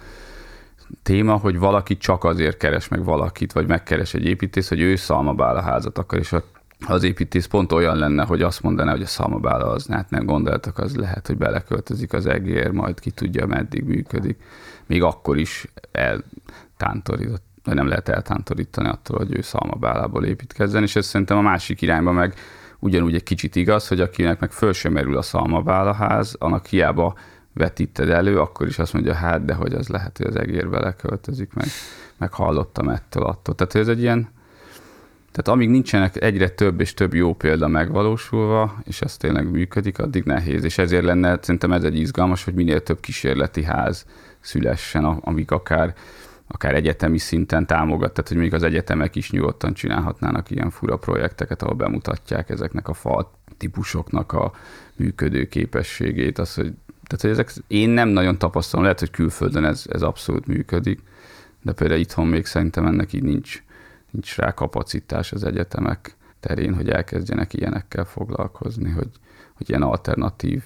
téma, 1.03 1.35
hogy 1.35 1.59
valaki 1.59 1.97
csak 1.97 2.23
azért 2.23 2.57
keres 2.57 2.87
meg 2.87 3.03
valakit, 3.03 3.53
vagy 3.53 3.67
megkeres 3.67 4.13
egy 4.13 4.25
építész, 4.25 4.69
hogy 4.69 4.79
ő 4.79 4.95
szalmabála 4.95 5.61
házat 5.61 5.97
akar, 5.97 6.19
és 6.19 6.35
az 6.87 7.03
építész 7.03 7.45
pont 7.45 7.71
olyan 7.71 7.97
lenne, 7.97 8.25
hogy 8.25 8.41
azt 8.41 8.61
mondaná, 8.61 8.91
hogy 8.91 9.01
a 9.01 9.05
szalmabála 9.05 9.65
az, 9.65 9.87
hát 9.87 10.09
nem 10.09 10.25
gondoltak, 10.25 10.77
az 10.77 10.95
lehet, 10.95 11.27
hogy 11.27 11.37
beleköltözik 11.37 12.13
az 12.13 12.25
egér, 12.25 12.71
majd 12.71 12.99
ki 12.99 13.11
tudja, 13.11 13.45
meddig 13.45 13.83
működik. 13.83 14.41
Még 14.85 15.03
akkor 15.03 15.37
is 15.37 15.67
eltántorított, 15.91 17.43
vagy 17.63 17.75
nem 17.75 17.87
lehet 17.87 18.09
eltántorítani 18.09 18.87
attól, 18.87 19.17
hogy 19.17 19.37
ő 19.37 19.41
szalmabálából 19.41 20.25
építkezzen, 20.25 20.83
és 20.83 20.95
ez 20.95 21.05
szerintem 21.05 21.37
a 21.37 21.41
másik 21.41 21.81
irányba 21.81 22.11
meg 22.11 22.33
ugyanúgy 22.79 23.15
egy 23.15 23.23
kicsit 23.23 23.55
igaz, 23.55 23.87
hogy 23.87 24.01
akinek 24.01 24.39
meg 24.39 24.51
föl 24.51 24.73
sem 24.73 24.91
merül 24.91 25.17
a 25.17 25.21
szalmabálaház, 25.21 26.35
annak 26.39 26.65
hiába 26.65 27.15
vetíted 27.53 28.09
elő, 28.09 28.39
akkor 28.39 28.67
is 28.67 28.79
azt 28.79 28.93
mondja, 28.93 29.13
hát 29.13 29.45
de 29.45 29.53
hogy 29.53 29.73
az 29.73 29.87
lehet, 29.87 30.17
hogy 30.17 30.27
az 30.27 30.35
egér 30.35 30.69
beleköltözik, 30.69 31.53
meg, 31.53 31.67
meg 32.17 32.33
hallottam 32.33 32.89
ettől 32.89 33.23
attól. 33.23 33.55
Tehát 33.55 33.75
ez 33.75 33.87
egy 33.87 34.01
ilyen, 34.01 34.29
tehát 35.31 35.47
amíg 35.47 35.69
nincsenek 35.69 36.21
egyre 36.21 36.49
több 36.49 36.79
és 36.79 36.93
több 36.93 37.13
jó 37.13 37.33
példa 37.33 37.67
megvalósulva, 37.67 38.75
és 38.83 39.01
ez 39.01 39.17
tényleg 39.17 39.51
működik, 39.51 39.99
addig 39.99 40.23
nehéz. 40.23 40.63
És 40.63 40.77
ezért 40.77 41.03
lenne, 41.03 41.37
szerintem 41.41 41.71
ez 41.71 41.83
egy 41.83 41.97
izgalmas, 41.97 42.43
hogy 42.43 42.53
minél 42.53 42.83
több 42.83 42.99
kísérleti 42.99 43.63
ház 43.63 44.05
szülessen, 44.39 45.03
amik 45.05 45.51
akár 45.51 45.93
akár 46.51 46.75
egyetemi 46.75 47.17
szinten 47.17 47.65
támogat, 47.65 48.13
tehát 48.13 48.29
hogy 48.29 48.37
még 48.37 48.53
az 48.53 48.63
egyetemek 48.63 49.15
is 49.15 49.31
nyugodtan 49.31 49.73
csinálhatnának 49.73 50.49
ilyen 50.49 50.69
fura 50.69 50.97
projekteket, 50.97 51.61
ahol 51.61 51.75
bemutatják 51.75 52.49
ezeknek 52.49 52.87
a 52.87 52.93
fal 52.93 53.31
típusoknak 53.57 54.31
a 54.31 54.51
működő 54.95 55.47
képességét, 55.47 56.37
az, 56.37 56.53
hogy, 56.53 56.73
tehát, 57.03 57.21
hogy 57.21 57.29
ezek, 57.29 57.51
én 57.67 57.89
nem 57.89 58.07
nagyon 58.07 58.37
tapasztalom, 58.37 58.83
lehet, 58.83 58.99
hogy 58.99 59.11
külföldön 59.11 59.65
ez, 59.65 59.83
ez 59.89 60.01
abszolút 60.01 60.47
működik, 60.47 60.99
de 61.61 61.71
például 61.71 61.99
itthon 61.99 62.27
még 62.27 62.45
szerintem 62.45 62.85
ennek 62.85 63.13
így 63.13 63.23
nincs, 63.23 63.63
nincs 64.09 64.35
rá 64.35 64.53
kapacitás 64.53 65.31
az 65.31 65.43
egyetemek 65.43 66.15
terén, 66.39 66.73
hogy 66.75 66.89
elkezdjenek 66.89 67.53
ilyenekkel 67.53 68.05
foglalkozni, 68.05 68.89
hogy, 68.89 69.09
hogy 69.53 69.69
ilyen 69.69 69.81
alternatív, 69.81 70.63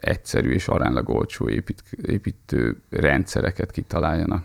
egyszerű 0.00 0.50
és 0.50 0.68
aránylag 0.68 1.08
olcsó 1.08 1.48
épít, 1.48 1.82
építő 2.02 2.80
rendszereket 2.90 3.70
kitaláljanak 3.70 4.44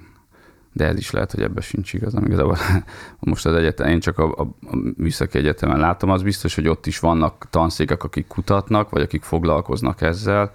de 0.75 0.85
ez 0.85 0.97
is 0.97 1.11
lehet, 1.11 1.31
hogy 1.31 1.43
ebben 1.43 1.61
sincs 1.61 1.93
igazam. 1.93 2.25
Igazából 2.25 2.57
most 3.19 3.45
az 3.45 3.53
egyetem, 3.53 3.87
én 3.87 3.99
csak 3.99 4.17
a, 4.19 4.31
a, 4.37 4.41
a 4.41 4.77
műszaki 4.97 5.37
egyetemen 5.37 5.79
látom, 5.79 6.09
az 6.09 6.21
biztos, 6.21 6.55
hogy 6.55 6.67
ott 6.67 6.85
is 6.85 6.99
vannak 6.99 7.45
tanszékek, 7.49 8.03
akik 8.03 8.27
kutatnak, 8.27 8.89
vagy 8.89 9.01
akik 9.01 9.23
foglalkoznak 9.23 10.01
ezzel. 10.01 10.53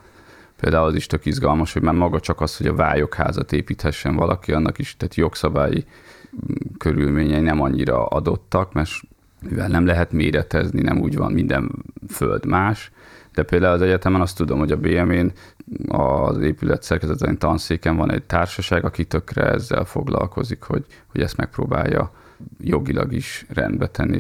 Például 0.61 0.87
az 0.87 0.95
is 0.95 1.07
tök 1.07 1.27
izgalmas, 1.27 1.73
hogy 1.73 1.83
már 1.83 1.95
maga 1.95 2.21
csak 2.21 2.41
az, 2.41 2.57
hogy 2.57 2.67
a 2.67 2.75
vályokházat 2.75 3.53
építhessen 3.53 4.15
valaki, 4.15 4.53
annak 4.53 4.79
is 4.79 4.97
tehát 4.97 5.15
jogszabályi 5.15 5.85
mm, 6.35 6.77
körülményei 6.79 7.41
nem 7.41 7.61
annyira 7.61 8.07
adottak, 8.07 8.73
mert 8.73 8.91
mivel 9.49 9.69
nem 9.69 9.87
lehet 9.87 10.13
méretezni, 10.13 10.81
nem 10.81 11.01
úgy 11.01 11.17
van 11.17 11.33
minden 11.33 11.71
föld 12.09 12.47
más, 12.47 12.93
de 13.35 13.43
például 13.43 13.75
az 13.75 13.83
egyetemen 13.83 14.21
azt 14.21 14.37
tudom, 14.37 14.59
hogy 14.59 14.73
a 14.73 14.77
BM-én 14.77 15.33
az 15.89 16.39
épület 16.39 16.83
szerkezetén 16.83 17.39
tanszéken 17.39 17.97
van 17.97 18.13
egy 18.13 18.23
társaság, 18.23 18.85
aki 18.85 19.05
tökre 19.05 19.43
ezzel 19.43 19.85
foglalkozik, 19.85 20.63
hogy, 20.63 20.85
hogy 21.07 21.21
ezt 21.21 21.37
megpróbálja 21.37 22.13
jogilag 22.61 23.13
is 23.13 23.47
rendbe 23.49 23.87
tenni. 23.87 24.19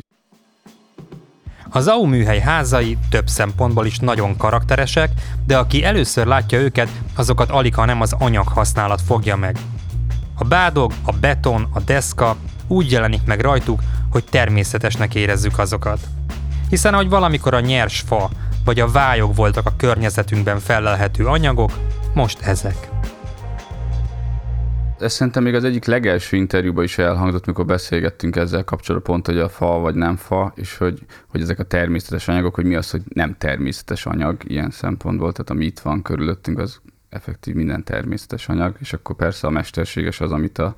Az 1.72 1.86
AU 1.86 2.06
műhely 2.06 2.40
házai 2.40 2.98
több 3.10 3.26
szempontból 3.26 3.86
is 3.86 3.98
nagyon 3.98 4.36
karakteresek, 4.36 5.10
de 5.46 5.58
aki 5.58 5.84
először 5.84 6.26
látja 6.26 6.58
őket, 6.60 6.88
azokat 7.16 7.50
alig, 7.50 7.74
ha 7.74 7.84
nem 7.84 8.00
az 8.00 8.14
anyaghasználat 8.18 9.00
fogja 9.00 9.36
meg. 9.36 9.58
A 10.34 10.44
bádog, 10.44 10.92
a 11.04 11.12
beton, 11.12 11.68
a 11.72 11.80
deszka 11.80 12.36
úgy 12.68 12.90
jelenik 12.90 13.24
meg 13.24 13.40
rajtuk, 13.40 13.80
hogy 14.10 14.24
természetesnek 14.24 15.14
érezzük 15.14 15.58
azokat. 15.58 16.00
Hiszen 16.68 16.94
ahogy 16.94 17.08
valamikor 17.08 17.54
a 17.54 17.60
nyers 17.60 18.00
fa 18.00 18.30
vagy 18.64 18.80
a 18.80 18.88
vályok 18.88 19.34
voltak 19.34 19.66
a 19.66 19.76
környezetünkben 19.76 20.58
felelhető 20.58 21.26
anyagok, 21.26 21.70
most 22.14 22.40
ezek. 22.40 22.88
Ez 24.98 25.12
szerintem 25.12 25.42
még 25.42 25.54
az 25.54 25.64
egyik 25.64 25.84
legelső 25.84 26.36
interjúban 26.36 26.84
is 26.84 26.98
elhangzott, 26.98 27.46
mikor 27.46 27.64
beszélgettünk 27.64 28.36
ezzel 28.36 28.64
kapcsolatban 28.64 29.12
pont, 29.12 29.26
hogy 29.26 29.38
a 29.38 29.48
fa 29.48 29.78
vagy 29.78 29.94
nem 29.94 30.16
fa, 30.16 30.52
és 30.54 30.76
hogy, 30.76 31.04
hogy 31.26 31.40
ezek 31.40 31.58
a 31.58 31.64
természetes 31.64 32.28
anyagok, 32.28 32.54
hogy 32.54 32.64
mi 32.64 32.74
az, 32.74 32.90
hogy 32.90 33.02
nem 33.14 33.34
természetes 33.38 34.06
anyag 34.06 34.36
ilyen 34.46 34.70
szempontból, 34.70 35.32
tehát 35.32 35.50
ami 35.50 35.64
itt 35.64 35.78
van 35.78 36.02
körülöttünk, 36.02 36.58
az 36.58 36.80
effektív 37.08 37.54
minden 37.54 37.84
természetes 37.84 38.48
anyag, 38.48 38.76
és 38.80 38.92
akkor 38.92 39.16
persze 39.16 39.46
a 39.46 39.50
mesterséges 39.50 40.20
az, 40.20 40.32
amit 40.32 40.58
a 40.58 40.74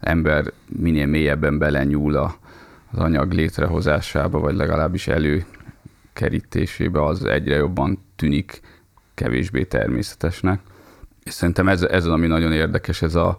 ember 0.00 0.52
minél 0.66 1.06
mélyebben 1.06 1.58
belenyúl 1.58 2.16
a, 2.16 2.34
az 2.90 2.98
anyag 2.98 3.32
létrehozásába, 3.32 4.38
vagy 4.38 4.54
legalábbis 4.54 5.08
elő 5.08 5.44
kerítésébe 6.12 7.04
az 7.04 7.24
egyre 7.24 7.54
jobban 7.54 8.04
tűnik 8.16 8.60
kevésbé 9.14 9.64
természetesnek. 9.64 10.60
És 11.24 11.32
szerintem 11.32 11.68
ez, 11.68 11.82
ez 11.82 12.04
az, 12.04 12.12
ami 12.12 12.26
nagyon 12.26 12.52
érdekes, 12.52 13.02
ez 13.02 13.14
a, 13.14 13.38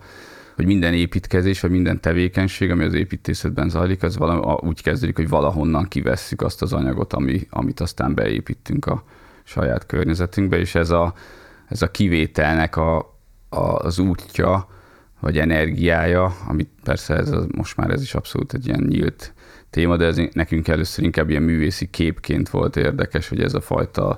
hogy 0.56 0.66
minden 0.66 0.94
építkezés, 0.94 1.60
vagy 1.60 1.72
minden 1.72 2.02
tevékenység, 2.02 2.72
ami 2.72 2.84
az 2.84 2.94
építészetben 2.94 3.70
zajlik, 3.70 4.04
az 4.04 4.18
valami, 4.18 4.56
úgy 4.60 4.82
kezdődik, 4.82 5.16
hogy 5.16 5.30
valahonnan 5.30 5.88
kivesszük 5.88 6.42
azt 6.42 6.62
az 6.62 6.74
anyagot, 6.74 7.14
ami, 7.14 7.48
amit 7.50 7.80
aztán 7.80 8.14
beépítünk 8.14 8.86
a 8.86 9.04
saját 9.44 9.86
környezetünkbe, 9.86 10.58
és 10.58 10.76
ez 10.76 10.90
a, 10.90 11.14
ez 11.68 11.82
a 11.82 11.92
kivételnek 11.92 12.76
a, 12.76 12.98
a, 13.50 13.60
az 13.60 14.00
útja, 14.00 14.68
vagy 15.20 15.38
energiája, 15.38 16.36
amit 16.48 16.70
persze 16.84 17.16
ez 17.16 17.32
a, 17.32 17.46
most 17.56 17.78
már 17.78 17.90
ez 17.90 18.02
is 18.02 18.14
abszolút 18.14 18.54
egy 18.54 18.68
ilyen 18.68 18.84
nyílt 18.88 19.34
téma, 19.74 19.98
de 19.98 20.06
ez 20.06 20.22
nekünk 20.34 20.68
először 20.68 21.04
inkább 21.04 21.30
ilyen 21.30 21.44
művészi 21.44 21.90
képként 21.90 22.50
volt 22.50 22.76
érdekes, 22.76 23.28
hogy 23.28 23.42
ez 23.42 23.54
a 23.54 23.62
fajta 23.62 24.18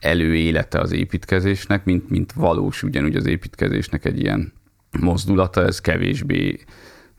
előélete 0.00 0.78
az 0.78 0.92
építkezésnek, 0.92 1.84
mint, 1.84 2.10
mint 2.10 2.32
valós 2.32 2.82
ugyanúgy 2.82 3.16
az 3.16 3.26
építkezésnek 3.26 4.04
egy 4.04 4.20
ilyen 4.20 4.52
mozdulata, 5.00 5.62
ez 5.62 5.80
kevésbé 5.80 6.60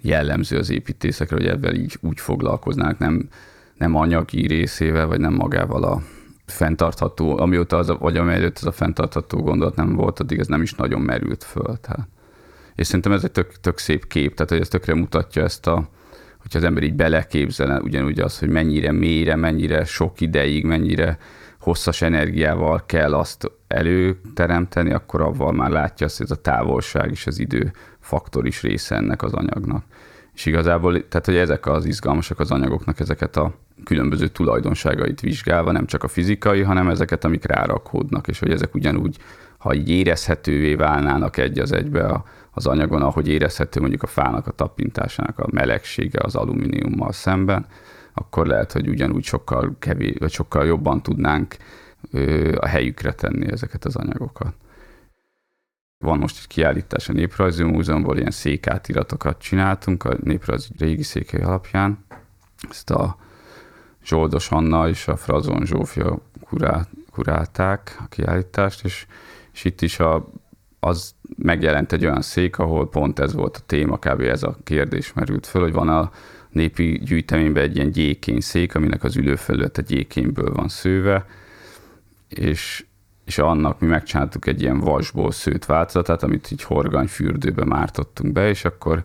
jellemző 0.02 0.58
az 0.58 0.70
építészekre, 0.70 1.36
hogy 1.36 1.48
ebben 1.48 1.76
így 1.76 1.98
úgy 2.02 2.20
foglalkoznánk, 2.20 2.98
nem, 2.98 3.30
nem 3.78 3.96
anyagi 3.96 4.48
részével, 4.48 5.08
vagy 5.08 5.20
nem 5.20 5.34
magával 5.34 5.84
a 5.84 6.02
fenntartható, 6.46 7.40
amióta 7.40 7.78
az, 7.78 7.90
a, 7.90 7.98
vagy 7.98 8.18
amelyet 8.18 8.58
ez 8.58 8.66
a 8.66 8.72
fenntartható 8.72 9.42
gondolat 9.42 9.76
nem 9.76 9.96
volt, 9.96 10.20
addig 10.20 10.40
ez 10.40 10.48
nem 10.48 10.62
is 10.62 10.74
nagyon 10.74 11.02
merült 11.02 11.44
föl. 11.44 11.78
Tehát. 11.82 12.08
És 12.76 12.86
szerintem 12.88 13.12
ez 13.12 13.24
egy 13.24 13.32
tök, 13.32 13.60
tök 13.62 13.78
szép 13.78 14.08
kép, 14.08 14.34
tehát 14.34 14.52
hogy 14.52 14.60
ez 14.60 14.68
tökre 14.68 14.94
mutatja 14.94 15.44
ezt 15.44 15.68
a, 15.68 15.90
hogyha 16.42 16.58
az 16.58 16.64
ember 16.64 16.84
így 16.84 16.94
beleképzel, 16.94 17.82
ugyanúgy 17.82 18.20
az, 18.20 18.40
hogy 18.40 18.50
mennyire 18.50 18.92
mélyre, 18.92 19.36
mennyire 19.36 19.84
sok 19.84 20.22
ideig, 20.22 20.66
mennyire 20.66 21.18
hosszas 21.60 22.02
energiával 22.02 22.84
kell 22.86 23.14
azt 23.14 23.52
előteremteni, 23.68 24.92
akkor 24.94 25.22
avval 25.22 25.52
már 25.52 25.70
látja 25.70 26.06
azt, 26.06 26.18
hogy 26.18 26.26
ez 26.26 26.38
a 26.38 26.42
távolság 26.42 27.12
és 27.12 27.28
az 27.28 27.40
idő 27.40 27.72
faktor 28.00 28.46
is 28.46 28.62
része 28.62 28.96
ennek 28.96 29.22
az 29.24 29.34
anyagnak. 29.34 29.84
És 30.34 30.46
igazából, 30.46 31.08
tehát 31.08 31.26
hogy 31.26 31.36
ezek 31.36 31.66
az 31.66 31.86
izgalmasak 31.86 32.40
az 32.40 32.52
anyagoknak, 32.52 33.00
ezeket 33.00 33.36
a 33.36 33.54
különböző 33.84 34.28
tulajdonságait 34.28 35.20
vizsgálva, 35.20 35.72
nem 35.72 35.86
csak 35.86 36.04
a 36.04 36.08
fizikai, 36.08 36.62
hanem 36.62 36.90
ezeket, 36.90 37.24
amik 37.24 37.46
rárakódnak, 37.46 38.28
és 38.28 38.40
hogy 38.40 38.52
ezek 38.52 38.76
ugyanúgy, 38.76 39.18
ha 39.58 39.74
így 39.74 39.90
érezhetővé 39.90 40.76
válnának 40.76 41.38
egy 41.38 41.60
az 41.60 41.72
egybe 41.72 42.06
a, 42.06 42.24
az 42.52 42.66
anyagon, 42.66 43.02
ahogy 43.02 43.28
érezhető 43.28 43.80
mondjuk 43.80 44.04
a 44.04 44.08
fának 44.08 44.48
a 44.48 44.52
tapintásának 44.52 45.40
a 45.40 45.48
melegsége 45.52 46.20
az 46.24 46.36
alumíniummal 46.36 47.12
szemben, 47.12 47.66
akkor 48.14 48.48
lehet, 48.48 48.72
hogy 48.72 48.88
ugyanúgy 48.88 49.24
sokkal 49.24 49.76
kevés, 49.80 50.16
vagy 50.20 50.32
sokkal 50.32 50.66
jobban 50.66 51.04
tudnánk 51.04 51.58
a 52.56 52.68
helyükre 52.68 53.14
tenni 53.14 53.52
ezeket 53.52 53.86
az 53.86 53.96
anyagokat. 53.96 54.54
Van 55.98 56.18
most 56.18 56.38
egy 56.38 56.48
kiállítás 56.48 57.10
a 57.10 57.14
Néprajzi 57.14 57.64
Múzeumból, 57.64 58.18
ilyen 58.18 58.32
székátiratokat 58.32 59.42
csináltunk 59.42 60.04
a 60.04 60.18
néprajzi 60.24 60.70
régi 60.78 61.04
székely 61.04 61.42
alapján. 61.42 62.06
Ezt 62.70 62.90
a 62.90 63.18
Zsoldos 64.06 64.52
Anna 64.52 64.90
és 64.90 65.08
a 65.08 65.16
Frazon 65.16 65.66
Zsófia 65.66 66.18
kurál, 66.44 66.88
kurálták 67.12 67.98
a 68.00 68.08
kiállítást, 68.08 68.86
és, 68.86 69.06
és 69.54 69.64
itt 69.64 69.82
is 69.82 70.00
a, 70.00 70.30
az 70.84 71.16
megjelent 71.38 71.92
egy 71.92 72.06
olyan 72.06 72.22
szék, 72.22 72.58
ahol 72.58 72.90
pont 72.90 73.20
ez 73.20 73.34
volt 73.34 73.58
a 73.58 73.66
téma, 73.66 73.98
kb. 73.98 74.22
ez 74.22 74.44
a 74.44 74.58
kérdés 74.64 75.14
merült 75.14 75.46
föl, 75.48 75.62
hogy 75.62 75.74
van 75.74 75.90
a 75.90 76.12
népi 76.50 77.02
gyűjteményben 77.04 77.64
egy 77.64 77.76
ilyen 77.76 77.92
gyékény 77.92 78.40
szék, 78.40 78.76
aminek 78.76 79.04
az 79.04 79.16
ülőfelülete 79.16 79.82
gyékényből 79.82 80.54
van 80.54 80.68
szőve, 80.68 81.26
és, 82.30 82.86
és 83.26 83.38
annak 83.38 83.80
mi 83.80 83.88
megcsináltuk 83.88 84.48
egy 84.48 84.62
ilyen 84.62 84.80
vasból 84.80 85.32
szőtt 85.32 85.66
változatát, 85.66 86.24
amit 86.24 86.52
így 86.52 86.64
horganyfürdőbe 86.64 87.66
mártottunk 87.66 88.34
be, 88.34 88.50
és 88.50 88.66
akkor 88.66 89.04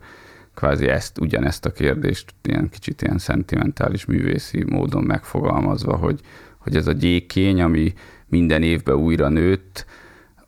kvázi 0.55 0.89
ezt, 0.89 1.19
ugyanezt 1.19 1.65
a 1.65 1.73
kérdést 1.73 2.35
ilyen 2.43 2.69
kicsit 2.69 3.03
ilyen 3.03 3.19
szentimentális 3.19 4.05
művészi 4.05 4.65
módon 4.65 5.03
megfogalmazva, 5.03 5.97
hogy, 5.97 6.21
hogy 6.59 6.77
ez 6.77 6.87
a 6.87 6.93
gyékény, 6.93 7.63
ami 7.63 7.95
minden 8.27 8.63
évben 8.63 8.95
újra 8.95 9.29
nőtt, 9.29 9.87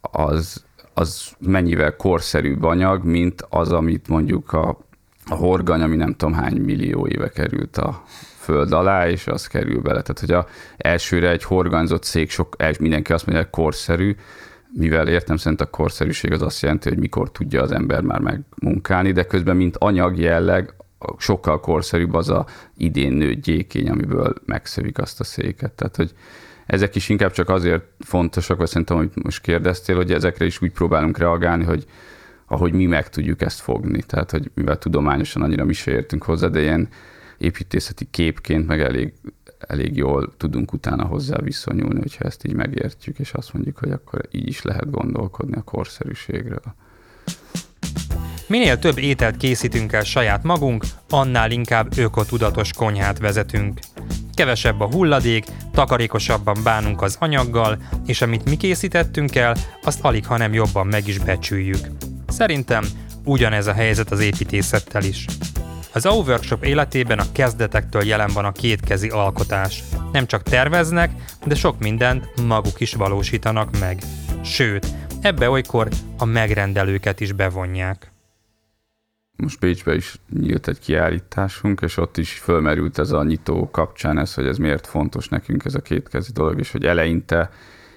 az, 0.01 0.67
az 0.99 1.33
mennyivel 1.39 1.97
korszerűbb 1.97 2.63
anyag, 2.63 3.05
mint 3.05 3.47
az, 3.49 3.73
amit 3.73 4.09
mondjuk 4.09 4.53
a, 4.53 4.79
a 5.27 5.35
horgany, 5.35 5.81
ami 5.81 5.97
nem 5.97 6.15
tudom 6.15 6.35
hány 6.35 6.57
millió 6.57 7.07
éve 7.07 7.29
került 7.29 7.77
a 7.77 8.03
föld 8.39 8.73
alá, 8.73 9.09
és 9.09 9.27
az 9.27 9.47
kerül 9.47 9.81
bele. 9.81 10.03
Tehát, 10.03 10.21
hogy 10.21 10.31
a 10.31 10.47
elsőre 10.77 11.31
egy 11.31 11.45
horganyzott 11.45 12.05
szék, 12.05 12.31
sok, 12.31 12.57
mindenki 12.79 13.13
azt 13.13 13.27
mondja, 13.27 13.45
hogy 13.45 13.53
korszerű, 13.53 14.17
mivel 14.73 15.09
értem 15.09 15.37
szerint 15.37 15.61
a 15.61 15.71
korszerűség 15.71 16.33
az 16.33 16.43
azt 16.43 16.63
jelenti, 16.63 16.89
hogy 16.89 16.99
mikor 16.99 17.31
tudja 17.31 17.63
az 17.63 17.73
ember 17.73 18.01
már 18.01 18.21
megmunkálni, 18.21 19.13
de 19.13 19.25
közben 19.25 19.57
mint 19.57 19.77
anyag 19.77 20.19
jelleg 20.19 20.75
sokkal 21.19 21.61
korszerűbb 21.61 22.15
az 22.15 22.29
a 22.29 22.47
idén 22.77 23.13
nőtt 23.13 23.43
gyékény, 23.43 23.89
amiből 23.89 24.35
megszövik 24.45 24.99
azt 24.99 25.21
a 25.21 25.25
széket. 25.25 25.73
Tehát, 25.73 25.97
hogy 25.97 26.13
ezek 26.69 26.95
is 26.95 27.09
inkább 27.09 27.33
csak 27.33 27.49
azért 27.49 27.85
fontosak, 27.99 28.59
vagy 28.59 28.69
szerintem, 28.69 28.97
hogy 28.97 29.11
most 29.15 29.41
kérdeztél, 29.41 29.97
hogy 29.97 30.13
ezekre 30.13 30.45
is 30.45 30.63
úgy 30.63 30.73
próbálunk 30.73 31.19
reagálni, 31.19 31.65
hogy 31.65 31.85
ahogy 32.47 32.73
mi 32.73 32.87
meg 32.87 33.09
tudjuk 33.09 33.43
ezt 33.43 33.61
fogni. 33.61 34.03
Tehát, 34.03 34.31
hogy 34.31 34.51
mivel 34.55 34.79
tudományosan 34.79 35.43
annyira 35.43 35.65
mi 35.65 35.73
se 35.73 35.91
értünk 35.91 36.23
hozzá, 36.23 36.47
de 36.47 36.61
ilyen 36.61 36.89
építészeti 37.39 38.07
képként 38.11 38.67
meg 38.67 38.81
elég 38.81 39.13
elég 39.59 39.97
jól 39.97 40.33
tudunk 40.37 40.73
utána 40.73 41.05
hozzá 41.05 41.37
viszonyulni, 41.41 41.99
hogyha 42.01 42.25
ezt 42.25 42.45
így 42.45 42.55
megértjük, 42.55 43.19
és 43.19 43.33
azt 43.33 43.53
mondjuk, 43.53 43.79
hogy 43.79 43.91
akkor 43.91 44.21
így 44.31 44.49
is 44.49 44.63
lehet 44.63 44.91
gondolkodni 44.91 45.57
a 45.57 45.63
korszerűségről. 45.63 46.75
Minél 48.47 48.79
több 48.79 48.99
ételt 48.99 49.37
készítünk 49.37 49.93
el 49.93 50.05
saját 50.05 50.43
magunk, 50.43 50.85
annál 51.09 51.51
inkább 51.51 51.99
ökotudatos 51.99 52.73
konyhát 52.73 53.19
vezetünk. 53.19 53.79
Kevesebb 54.39 54.81
a 54.81 54.89
hulladék, 54.93 55.45
takarékosabban 55.73 56.57
bánunk 56.65 57.03
az 57.03 57.17
anyaggal, 57.21 57.79
és 58.07 58.23
amit 58.23 58.49
mi 58.49 58.57
készítettünk 58.57 59.37
el, 59.37 59.57
azt 59.83 60.05
alig, 60.05 60.27
ha 60.27 60.37
nem 60.37 60.53
jobban 60.53 60.87
meg 60.87 61.09
is 61.09 61.19
becsüljük. 61.19 61.87
Szerintem 62.27 62.85
ugyanez 63.25 63.67
a 63.67 63.73
helyzet 63.73 64.11
az 64.11 64.21
építészettel 64.21 65.03
is. 65.03 65.25
Az 65.93 66.07
A 66.07 66.11
Workshop 66.11 66.65
életében 66.65 67.19
a 67.19 67.33
kezdetektől 67.33 68.05
jelen 68.05 68.31
van 68.35 68.45
a 68.45 68.53
kétkezi 68.53 69.09
alkotás. 69.09 69.83
Nem 70.13 70.27
csak 70.27 70.43
terveznek, 70.43 71.11
de 71.45 71.55
sok 71.55 71.79
mindent 71.79 72.47
maguk 72.47 72.81
is 72.81 72.95
valósítanak 72.95 73.79
meg. 73.79 74.03
Sőt, 74.45 74.87
ebbe 75.21 75.51
olykor 75.51 75.89
a 76.19 76.25
megrendelőket 76.25 77.21
is 77.21 77.33
bevonják. 77.33 78.13
Most 79.43 79.61
Bécsbe 79.61 79.95
is 79.95 80.19
nyílt 80.39 80.69
egy 80.69 80.79
kiállításunk, 80.79 81.81
és 81.81 81.97
ott 81.97 82.17
is 82.17 82.33
fölmerült 82.33 82.99
ez 82.99 83.11
a 83.11 83.23
nyitó 83.23 83.71
kapcsán 83.71 84.19
ez, 84.19 84.35
hogy 84.35 84.47
ez 84.47 84.59
miért 84.59 84.87
fontos 84.87 85.29
nekünk 85.29 85.65
ez 85.65 85.75
a 85.75 85.83
kétkezi 85.83 86.33
dolog, 86.33 86.59
és 86.59 86.71
hogy 86.71 86.85
eleinte 86.85 87.51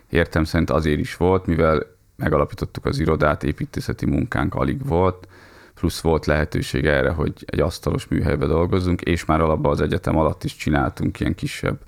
értem 0.09 0.43
szerint 0.43 0.69
azért 0.69 0.99
is 0.99 1.15
volt, 1.15 1.45
mivel 1.45 1.85
megalapítottuk 2.15 2.85
az 2.85 2.99
irodát, 2.99 3.43
építészeti 3.43 4.05
munkánk 4.05 4.55
alig 4.55 4.87
volt, 4.87 5.27
plusz 5.73 6.01
volt 6.01 6.25
lehetőség 6.25 6.85
erre, 6.85 7.09
hogy 7.09 7.33
egy 7.45 7.59
asztalos 7.59 8.07
műhelybe 8.07 8.45
dolgozzunk, 8.45 9.01
és 9.01 9.25
már 9.25 9.41
alapban 9.41 9.71
az 9.71 9.81
egyetem 9.81 10.17
alatt 10.17 10.43
is 10.43 10.55
csináltunk 10.55 11.19
ilyen 11.19 11.35
kisebb 11.35 11.79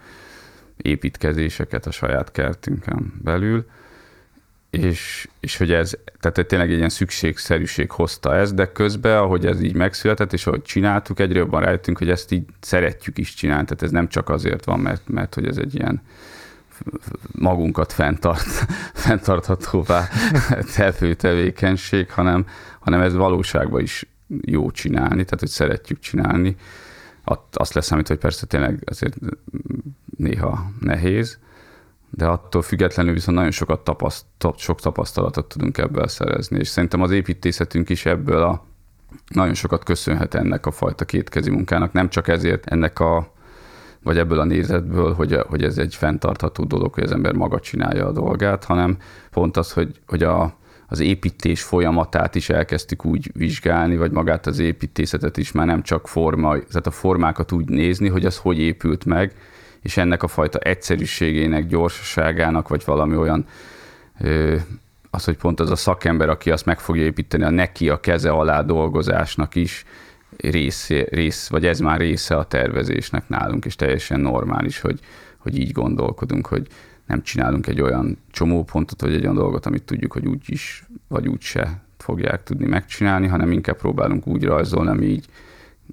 építkezéseket 0.77 1.85
a 1.85 1.91
saját 1.91 2.31
kertünkön 2.31 3.13
belül, 3.23 3.65
és, 4.73 5.27
és 5.39 5.57
hogy 5.57 5.71
ez, 5.71 5.97
tehát 6.19 6.47
tényleg 6.47 6.71
egy 6.71 6.77
ilyen 6.77 6.89
szükségszerűség 6.89 7.91
hozta 7.91 8.35
ez, 8.35 8.53
de 8.53 8.71
közben, 8.71 9.17
ahogy 9.17 9.45
ez 9.45 9.61
így 9.61 9.75
megszületett, 9.75 10.33
és 10.33 10.47
ahogy 10.47 10.61
csináltuk, 10.61 11.19
egyre 11.19 11.39
jobban 11.39 11.61
rájöttünk, 11.61 11.97
hogy 11.97 12.09
ezt 12.09 12.31
így 12.31 12.45
szeretjük 12.59 13.17
is 13.17 13.33
csinálni, 13.33 13.63
tehát 13.63 13.83
ez 13.83 13.91
nem 13.91 14.07
csak 14.07 14.29
azért 14.29 14.65
van, 14.65 14.79
mert, 14.79 15.07
mert 15.07 15.33
hogy 15.33 15.47
ez 15.47 15.57
egy 15.57 15.75
ilyen 15.75 16.01
magunkat 17.31 17.93
fenntart, 17.93 18.65
fenntarthatóvá 19.05 20.07
tevő 20.75 21.13
tevékenység, 21.13 22.11
hanem, 22.11 22.45
hanem 22.79 23.01
ez 23.01 23.13
valóságban 23.13 23.81
is 23.81 24.05
jó 24.41 24.71
csinálni, 24.71 25.23
tehát 25.23 25.39
hogy 25.39 25.49
szeretjük 25.49 25.99
csinálni. 25.99 26.55
Azt 27.51 27.73
leszámít, 27.73 28.07
hogy 28.07 28.17
persze 28.17 28.45
tényleg 28.45 28.83
azért 28.85 29.15
néha 30.17 30.71
nehéz, 30.79 31.39
de 32.15 32.25
attól 32.25 32.61
függetlenül 32.61 33.13
viszont 33.13 33.37
nagyon 33.37 33.51
sokat 33.51 33.83
tapaszt, 33.83 34.25
sok 34.55 34.79
tapasztalatot 34.79 35.47
tudunk 35.47 35.77
ebből 35.77 36.07
szerezni, 36.07 36.59
és 36.59 36.67
szerintem 36.67 37.01
az 37.01 37.11
építészetünk 37.11 37.89
is 37.89 38.05
ebből 38.05 38.41
a 38.41 38.65
nagyon 39.27 39.53
sokat 39.53 39.83
köszönhet 39.83 40.33
ennek 40.33 40.65
a 40.65 40.71
fajta 40.71 41.05
kétkezi 41.05 41.49
munkának, 41.49 41.91
nem 41.91 42.09
csak 42.09 42.27
ezért 42.27 42.65
ennek 42.65 42.99
a 42.99 43.31
vagy 44.03 44.17
ebből 44.17 44.39
a 44.39 44.43
nézetből, 44.43 45.13
hogy, 45.13 45.39
hogy 45.47 45.63
ez 45.63 45.77
egy 45.77 45.95
fenntartható 45.95 46.63
dolog, 46.63 46.93
hogy 46.93 47.03
az 47.03 47.11
ember 47.11 47.33
maga 47.33 47.59
csinálja 47.59 48.07
a 48.07 48.11
dolgát, 48.11 48.63
hanem 48.63 48.97
pont 49.31 49.57
az, 49.57 49.71
hogy, 49.71 49.99
hogy 50.07 50.23
a, 50.23 50.57
az 50.87 50.99
építés 50.99 51.63
folyamatát 51.63 52.35
is 52.35 52.49
elkezdtük 52.49 53.05
úgy 53.05 53.31
vizsgálni, 53.33 53.97
vagy 53.97 54.11
magát 54.11 54.47
az 54.47 54.59
építészetet 54.59 55.37
is 55.37 55.51
már 55.51 55.65
nem 55.65 55.81
csak 55.81 56.07
forma, 56.07 56.49
tehát 56.49 56.87
a 56.87 56.91
formákat 56.91 57.51
úgy 57.51 57.69
nézni, 57.69 58.09
hogy 58.09 58.25
az 58.25 58.37
hogy 58.37 58.57
épült 58.57 59.05
meg, 59.05 59.35
és 59.83 59.97
ennek 59.97 60.23
a 60.23 60.27
fajta 60.27 60.59
egyszerűségének, 60.59 61.67
gyorsaságának, 61.67 62.67
vagy 62.67 62.83
valami 62.85 63.15
olyan 63.15 63.45
az, 65.09 65.23
hogy 65.23 65.37
pont 65.37 65.59
az 65.59 65.69
a 65.69 65.75
szakember, 65.75 66.29
aki 66.29 66.51
azt 66.51 66.65
meg 66.65 66.79
fogja 66.79 67.03
építeni, 67.03 67.43
a 67.43 67.49
neki 67.49 67.89
a 67.89 67.99
keze 67.99 68.29
alá 68.29 68.61
dolgozásnak 68.61 69.55
is 69.55 69.85
rész, 70.37 70.89
rész, 70.89 71.47
vagy 71.47 71.65
ez 71.65 71.79
már 71.79 71.99
része 71.99 72.37
a 72.37 72.43
tervezésnek 72.43 73.29
nálunk, 73.29 73.65
és 73.65 73.75
teljesen 73.75 74.19
normális, 74.19 74.79
hogy, 74.79 74.99
hogy 75.37 75.57
így 75.57 75.71
gondolkodunk, 75.71 76.47
hogy 76.47 76.67
nem 77.05 77.21
csinálunk 77.21 77.67
egy 77.67 77.81
olyan 77.81 78.17
csomópontot, 78.31 79.01
vagy 79.01 79.13
egy 79.13 79.23
olyan 79.23 79.35
dolgot, 79.35 79.65
amit 79.65 79.83
tudjuk, 79.83 80.13
hogy 80.13 80.25
úgy 80.25 80.43
is, 80.45 80.85
vagy 81.07 81.27
úgy 81.27 81.41
se 81.41 81.81
fogják 81.97 82.43
tudni 82.43 82.65
megcsinálni, 82.65 83.27
hanem 83.27 83.51
inkább 83.51 83.77
próbálunk 83.77 84.27
úgy 84.27 84.43
rajzolni, 84.43 84.89
ami 84.89 85.05
így 85.05 85.25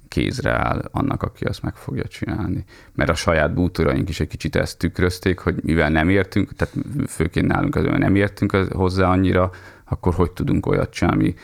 kézre 0.07 0.51
áll 0.51 0.89
annak, 0.91 1.23
aki 1.23 1.45
azt 1.45 1.61
meg 1.61 1.75
fogja 1.75 2.03
csinálni. 2.03 2.63
Mert 2.93 3.09
a 3.09 3.15
saját 3.15 3.53
bútoraink 3.53 4.09
is 4.09 4.19
egy 4.19 4.27
kicsit 4.27 4.55
ezt 4.55 4.77
tükrözték, 4.77 5.39
hogy 5.39 5.55
mivel 5.63 5.89
nem 5.89 6.09
értünk, 6.09 6.55
tehát 6.55 6.75
főként 7.07 7.47
nálunk 7.47 7.75
azért 7.75 7.97
nem 7.97 8.15
értünk 8.15 8.51
hozzá 8.51 9.07
annyira, 9.07 9.51
akkor 9.85 10.13
hogy 10.13 10.31
tudunk 10.31 10.65
olyat 10.65 10.89
csinálni, 10.89 11.35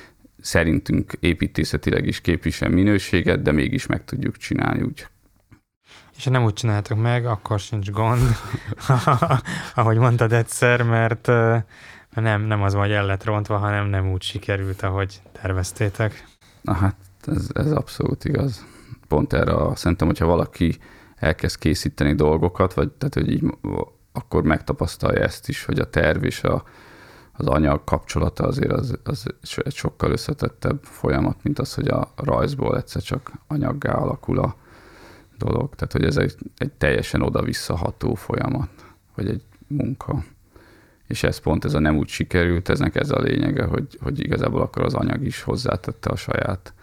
szerintünk 0.41 1.13
építészetileg 1.19 2.07
is 2.07 2.21
képvisel 2.21 2.69
minőséget, 2.69 3.41
de 3.41 3.51
mégis 3.51 3.85
meg 3.85 4.05
tudjuk 4.05 4.37
csinálni 4.37 4.81
úgy. 4.81 5.07
És 6.17 6.23
ha 6.23 6.29
nem 6.29 6.43
úgy 6.43 6.53
csináltok 6.53 7.01
meg, 7.01 7.25
akkor 7.25 7.59
sincs 7.59 7.91
gond, 7.91 8.21
ahogy 9.75 9.97
mondtad 9.97 10.33
egyszer, 10.33 10.83
mert 10.83 11.27
nem, 12.09 12.41
nem 12.41 12.61
az, 12.61 12.73
hogy 12.73 12.91
el 12.91 13.05
lett 13.05 13.23
rontva, 13.23 13.57
hanem 13.57 13.87
nem 13.87 14.11
úgy 14.11 14.21
sikerült, 14.21 14.81
ahogy 14.81 15.21
terveztétek. 15.41 16.23
Na 16.61 16.73
hát 16.73 16.95
ez, 17.27 17.47
ez 17.53 17.71
abszolút 17.71 18.25
igaz. 18.25 18.65
Pont 19.07 19.33
erre 19.33 19.75
szerintem, 19.75 20.07
hogyha 20.07 20.25
valaki 20.25 20.77
elkezd 21.15 21.57
készíteni 21.57 22.15
dolgokat, 22.15 22.73
vagy 22.73 22.91
tehát, 22.91 23.13
hogy 23.13 23.31
így, 23.31 23.43
akkor 24.11 24.43
megtapasztalja 24.43 25.21
ezt 25.21 25.49
is, 25.49 25.65
hogy 25.65 25.79
a 25.79 25.89
terv 25.89 26.23
és 26.23 26.43
a, 26.43 26.63
az 27.31 27.45
anyag 27.45 27.83
kapcsolata 27.83 28.43
azért 28.43 28.71
az, 28.71 28.99
az 29.03 29.25
egy 29.63 29.75
sokkal 29.75 30.11
összetettebb 30.11 30.83
folyamat, 30.83 31.43
mint 31.43 31.59
az, 31.59 31.73
hogy 31.73 31.87
a 31.87 32.11
rajzból 32.15 32.77
egyszer 32.77 33.01
csak 33.01 33.31
anyaggá 33.47 33.93
alakul 33.93 34.39
a 34.39 34.55
dolog. 35.37 35.75
Tehát, 35.75 35.93
hogy 35.93 36.03
ez 36.03 36.17
egy, 36.17 36.35
egy 36.57 36.71
teljesen 36.71 37.21
oda-visszaható 37.21 38.13
folyamat, 38.13 38.69
vagy 39.15 39.29
egy 39.29 39.43
munka. 39.67 40.23
És 41.07 41.23
ez 41.23 41.37
pont 41.37 41.65
ez 41.65 41.73
a 41.73 41.79
nem 41.79 41.97
úgy 41.97 42.07
sikerült, 42.07 42.69
eznek 42.69 42.95
ez 42.95 43.11
a 43.11 43.19
lényege, 43.19 43.63
hogy, 43.63 43.97
hogy 44.01 44.19
igazából 44.19 44.61
akkor 44.61 44.83
az 44.83 44.93
anyag 44.93 45.25
is 45.25 45.41
hozzátette 45.41 46.09
a 46.09 46.15
saját 46.15 46.73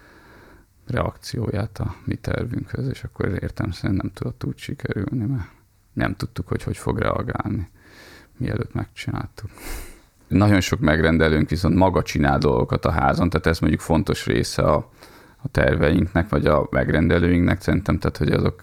reakcióját 0.87 1.79
a 1.79 1.95
mi 2.05 2.15
tervünkhöz, 2.15 2.89
és 2.89 3.05
akkor 3.05 3.39
értem 3.43 3.71
szerint 3.71 4.03
nem 4.03 4.11
tudott 4.13 4.45
úgy 4.45 4.59
sikerülni, 4.59 5.25
mert 5.25 5.49
nem 5.93 6.17
tudtuk, 6.17 6.49
hogy 6.49 6.63
hogy 6.63 6.77
fog 6.77 6.99
reagálni, 6.99 7.69
mielőtt 8.37 8.75
megcsináltuk. 8.75 9.51
Nagyon 10.29 10.61
sok 10.61 10.81
megrendelőnk 10.81 11.49
viszont 11.49 11.75
maga 11.75 12.03
csinál 12.03 12.39
dolgokat 12.39 12.85
a 12.85 12.91
házon, 12.91 13.31
tehát 13.31 13.47
ez 13.47 13.59
mondjuk 13.59 13.81
fontos 13.81 14.27
része 14.27 14.63
a, 14.63 14.91
a 15.37 15.49
terveinknek, 15.49 16.29
vagy 16.29 16.47
a 16.47 16.67
megrendelőinknek 16.71 17.61
szerintem, 17.61 17.99
tehát 17.99 18.17
hogy 18.17 18.33
azok 18.33 18.63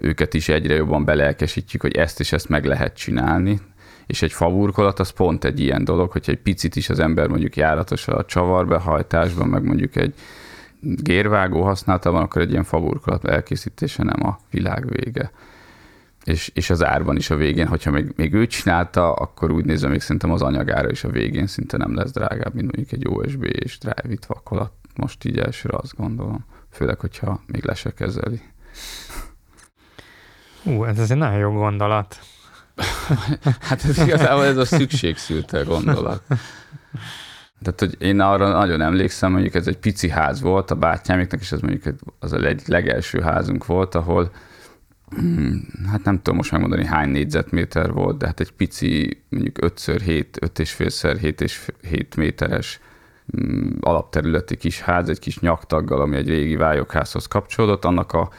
őket 0.00 0.34
is 0.34 0.48
egyre 0.48 0.74
jobban 0.74 1.04
belelkesítjük, 1.04 1.82
hogy 1.82 1.96
ezt 1.96 2.20
és 2.20 2.32
ezt 2.32 2.48
meg 2.48 2.64
lehet 2.64 2.96
csinálni, 2.96 3.60
és 4.06 4.22
egy 4.22 4.32
faburkolat 4.32 4.98
az 4.98 5.10
pont 5.10 5.44
egy 5.44 5.60
ilyen 5.60 5.84
dolog, 5.84 6.10
hogyha 6.10 6.32
egy 6.32 6.40
picit 6.40 6.76
is 6.76 6.88
az 6.88 6.98
ember 6.98 7.28
mondjuk 7.28 7.56
járatos 7.56 8.08
a 8.08 8.24
csavarbehajtásban, 8.24 9.48
meg 9.48 9.64
mondjuk 9.64 9.96
egy 9.96 10.14
gérvágó 10.80 11.62
használta 11.62 12.10
van, 12.10 12.22
akkor 12.22 12.42
egy 12.42 12.50
ilyen 12.50 12.64
faburkolat 12.64 13.24
elkészítése 13.24 14.02
nem 14.02 14.26
a 14.26 14.38
világ 14.50 14.88
vége. 14.88 15.30
És, 16.24 16.50
és 16.54 16.70
az 16.70 16.84
árban 16.84 17.16
is 17.16 17.30
a 17.30 17.36
végén, 17.36 17.66
hogyha 17.66 17.90
még, 17.90 18.12
még 18.16 18.34
ő 18.34 18.46
csinálta, 18.46 19.12
akkor 19.12 19.50
úgy 19.50 19.64
nézem, 19.64 19.90
még 19.90 20.00
szerintem 20.00 20.30
az 20.30 20.42
anyagára 20.42 20.90
is 20.90 21.04
a 21.04 21.10
végén 21.10 21.46
szinte 21.46 21.76
nem 21.76 21.94
lesz 21.94 22.10
drágább, 22.10 22.54
mint 22.54 22.76
mondjuk 22.76 22.92
egy 22.92 23.08
USB 23.08 23.44
és 23.44 23.78
Drive-it 23.78 24.26
vakolat. 24.26 24.72
Most 24.96 25.24
így 25.24 25.38
elsőre 25.38 25.76
azt 25.76 25.96
gondolom. 25.96 26.44
Főleg, 26.70 27.00
hogyha 27.00 27.40
még 27.46 27.64
le 27.64 27.74
se 27.74 27.90
kezeli. 27.90 28.40
Ú, 30.62 30.84
ez 30.84 31.10
egy 31.10 31.16
nagyon 31.16 31.38
jó 31.38 31.52
gondolat. 31.52 32.18
hát 33.68 33.84
ez 33.84 33.98
igazából 33.98 34.44
ez 34.44 34.56
a 34.56 34.64
szükségszülte 34.64 35.62
gondolat. 35.62 36.22
Tehát, 37.62 37.80
hogy 37.80 37.96
én 37.98 38.20
arra 38.20 38.48
nagyon 38.48 38.80
emlékszem, 38.80 39.32
mondjuk 39.32 39.54
ez 39.54 39.66
egy 39.66 39.78
pici 39.78 40.08
ház 40.08 40.40
volt 40.40 40.70
a 40.70 40.74
bátyámiknak, 40.74 41.40
és 41.40 41.52
ez 41.52 41.60
mondjuk 41.60 41.94
az 42.18 42.32
a 42.32 42.54
legelső 42.66 43.20
házunk 43.20 43.66
volt, 43.66 43.94
ahol 43.94 44.30
hmm, 45.10 45.66
hát 45.90 46.04
nem 46.04 46.16
tudom 46.16 46.36
most 46.36 46.52
megmondani 46.52 46.84
hány 46.84 47.08
négyzetméter 47.08 47.92
volt, 47.92 48.18
de 48.18 48.26
hát 48.26 48.40
egy 48.40 48.52
pici, 48.52 49.22
mondjuk 49.28 49.58
5x7, 49.60 50.26
5,5x 50.40 51.16
7 51.20 51.40
és 51.40 51.70
7 51.88 52.16
méteres 52.16 52.80
hmm, 53.26 53.76
alapterületi 53.80 54.56
kis 54.56 54.80
ház, 54.80 55.08
egy 55.08 55.18
kis 55.18 55.38
nyaktaggal, 55.38 56.00
ami 56.00 56.16
egy 56.16 56.28
régi 56.28 56.56
vályokházhoz 56.56 57.26
kapcsolódott, 57.26 57.84
annak 57.84 58.12
a 58.12 58.30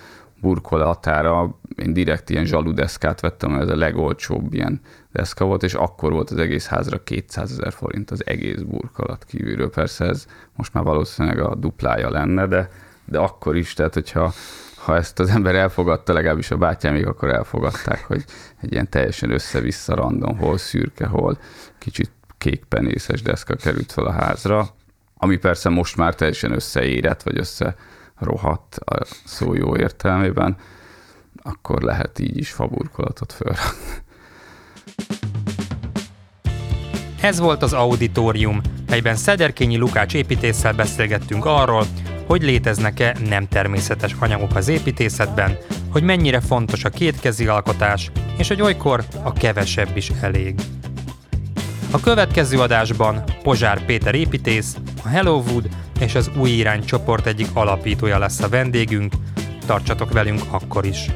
burkolatára 0.42 1.60
én 1.76 1.94
direkt 1.94 2.30
ilyen 2.30 2.46
zsaludeszkát 2.46 3.20
vettem, 3.20 3.54
ez 3.54 3.68
a 3.68 3.76
legolcsóbb 3.76 4.54
ilyen 4.54 4.82
deszka 5.12 5.46
volt, 5.46 5.64
és 5.64 5.74
akkor 5.74 6.12
volt 6.12 6.30
az 6.30 6.38
egész 6.38 6.68
házra 6.68 7.04
200 7.04 7.52
ezer 7.52 7.74
forint 7.74 8.12
az 8.12 8.26
egész 8.26 8.60
burkolat 8.60 9.26
kívülről. 9.26 9.70
Persze 9.70 10.06
ez 10.06 10.26
most 10.56 10.74
már 10.74 10.84
valószínűleg 10.84 11.40
a 11.40 11.56
duplája 11.56 12.10
lenne, 12.10 12.48
de, 12.48 12.70
de 13.06 13.20
akkor 13.20 13.56
is, 13.56 13.74
tehát 13.74 13.94
hogyha 13.94 14.34
ha 14.76 14.96
ezt 14.96 15.20
az 15.20 15.30
ember 15.30 15.56
elfogadta, 15.56 16.14
legalábbis 16.14 16.52
a 16.52 16.58
bátyámig, 16.58 17.06
akkor 17.06 17.30
elfogadták, 17.30 18.06
hogy 18.06 18.24
egy 18.62 18.72
ilyen 18.72 18.90
teljesen 18.90 19.32
össze-vissza 19.32 19.96
random, 19.96 20.38
hol 20.38 20.58
szürke, 20.58 21.06
hol 21.06 21.38
kicsit 21.78 22.12
kékpenészes 22.38 23.22
deszka 23.22 23.56
került 23.56 23.92
fel 23.92 24.06
a 24.06 24.12
házra, 24.12 24.68
ami 25.18 25.38
persze 25.38 25.70
most 25.70 25.98
már 25.98 26.16
teljesen 26.16 26.52
összeérett, 26.52 27.24
vagy 27.24 27.38
össze 27.38 27.76
rohadt 28.22 28.76
a 28.76 29.06
szó 29.26 29.54
jó 29.54 29.78
értelmében, 29.78 30.58
akkor 31.44 31.82
lehet 31.82 32.20
így 32.20 32.38
is 32.38 32.52
faburkolatot 32.52 33.34
fölrakni. 33.34 34.04
Ez 37.22 37.40
volt 37.40 37.64
az 37.64 37.74
Auditorium, 37.74 38.62
melyben 38.88 39.16
Szederkényi 39.16 39.78
Lukács 39.78 40.14
építésszel 40.14 40.74
beszélgettünk 40.74 41.46
arról, 41.46 41.86
hogy 42.28 42.42
léteznek-e 42.42 43.16
nem 43.28 43.48
természetes 43.48 44.16
anyagok 44.20 44.56
az 44.56 44.68
építészetben, 44.68 45.58
hogy 45.92 46.04
mennyire 46.04 46.40
fontos 46.40 46.84
a 46.84 46.90
kétkezi 46.90 47.48
alkotás, 47.48 48.12
és 48.38 48.48
hogy 48.48 48.62
olykor 48.62 49.04
a 49.24 49.34
kevesebb 49.34 49.98
is 49.98 50.12
elég. 50.22 50.56
A 51.92 52.00
következő 52.00 52.60
adásban 52.60 53.24
Pozsár 53.44 53.86
Péter 53.86 54.16
építész, 54.16 54.76
a 55.04 55.08
Hello 55.08 55.42
Wood 55.42 55.70
és 56.02 56.16
az 56.16 56.32
Új 56.38 56.50
Irány 56.50 56.86
csoport 56.86 57.26
egyik 57.26 57.48
alapítója 57.54 58.18
lesz 58.18 58.42
a 58.42 58.50
vendégünk, 58.50 59.14
tartsatok 59.66 60.12
velünk 60.12 60.42
akkor 60.50 60.86
is. 60.86 61.12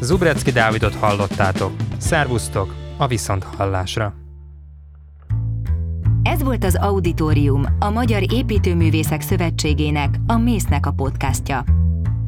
Zubrecki 0.00 0.50
Dávidot 0.50 0.94
hallottátok, 0.94 1.72
szervusztok, 1.98 2.74
a 2.96 3.06
hallásra. 3.56 4.14
Ez 6.22 6.42
volt 6.42 6.64
az 6.64 6.76
Auditorium, 6.76 7.64
a 7.78 7.90
Magyar 7.90 8.32
Építőművészek 8.32 9.20
Szövetségének, 9.20 10.14
a 10.26 10.36
Mésznek 10.36 10.86
a 10.86 10.90
podcastja. 10.90 11.79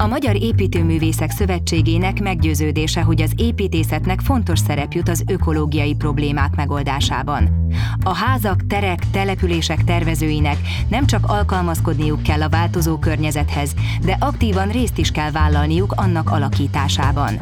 A 0.03 0.07
Magyar 0.07 0.43
Építőművészek 0.43 1.31
Szövetségének 1.31 2.21
meggyőződése, 2.21 3.03
hogy 3.03 3.23
az 3.23 3.33
építészetnek 3.37 4.21
fontos 4.21 4.59
szerep 4.59 4.93
jut 4.93 5.09
az 5.09 5.25
ökológiai 5.27 5.95
problémák 5.95 6.57
megoldásában. 6.57 7.69
A 8.03 8.15
házak, 8.15 8.67
terek, 8.67 9.11
települések 9.11 9.85
tervezőinek 9.85 10.57
nem 10.89 11.07
csak 11.07 11.27
alkalmazkodniuk 11.27 12.23
kell 12.23 12.43
a 12.43 12.49
változó 12.49 12.99
környezethez, 12.99 13.75
de 14.05 14.17
aktívan 14.21 14.69
részt 14.69 14.99
is 14.99 15.11
kell 15.11 15.31
vállalniuk 15.31 15.93
annak 15.93 16.31
alakításában. 16.31 17.39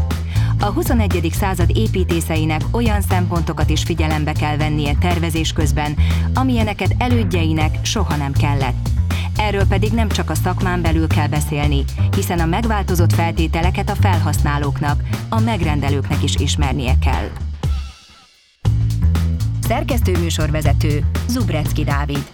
A 0.61 0.67
21. 0.67 1.29
század 1.33 1.77
építészeinek 1.77 2.63
olyan 2.71 3.01
szempontokat 3.01 3.71
is 3.71 3.83
figyelembe 3.83 4.33
kell 4.33 4.57
vennie 4.57 4.95
tervezés 4.95 5.53
közben, 5.53 5.97
amilyeneket 6.35 6.95
elődjeinek 6.99 7.79
soha 7.83 8.17
nem 8.17 8.33
kellett. 8.33 9.00
Erről 9.37 9.67
pedig 9.67 9.93
nem 9.93 10.09
csak 10.09 10.31
a 10.31 10.35
szakmán 10.35 10.83
belül 10.83 11.07
kell 11.07 11.29
beszélni, 11.29 11.85
hiszen 12.15 12.39
a 12.39 12.45
megváltozott 12.45 13.13
feltételeket 13.13 13.91
a 13.91 13.95
felhasználóknak, 13.95 15.03
a 15.29 15.41
megrendelőknek 15.41 16.23
is 16.23 16.35
ismernie 16.37 16.99
kell. 16.99 17.29
Szerkesztő 19.61 20.19
műsorvezető 20.19 21.05
Zubrecki 21.29 21.85
Dávid. 21.85 22.25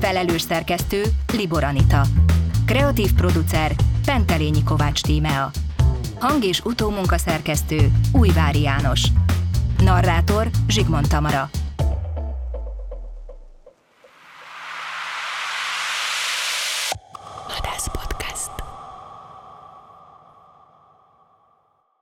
Felelős 0.00 0.40
szerkesztő 0.40 1.02
Libor 1.32 1.64
Anita. 1.64 2.06
Kreatív 2.66 3.12
producer 3.12 3.72
Pentelényi 4.04 4.62
Kovács 4.62 5.00
Tímea. 5.00 5.50
Hang- 6.18 6.44
és 6.44 6.60
utómunkaszerkesztő 6.64 7.92
Újvári 8.12 8.60
János. 8.60 9.02
Narrátor 9.78 10.50
Zsigmond 10.68 11.08
Tamara. 11.08 11.50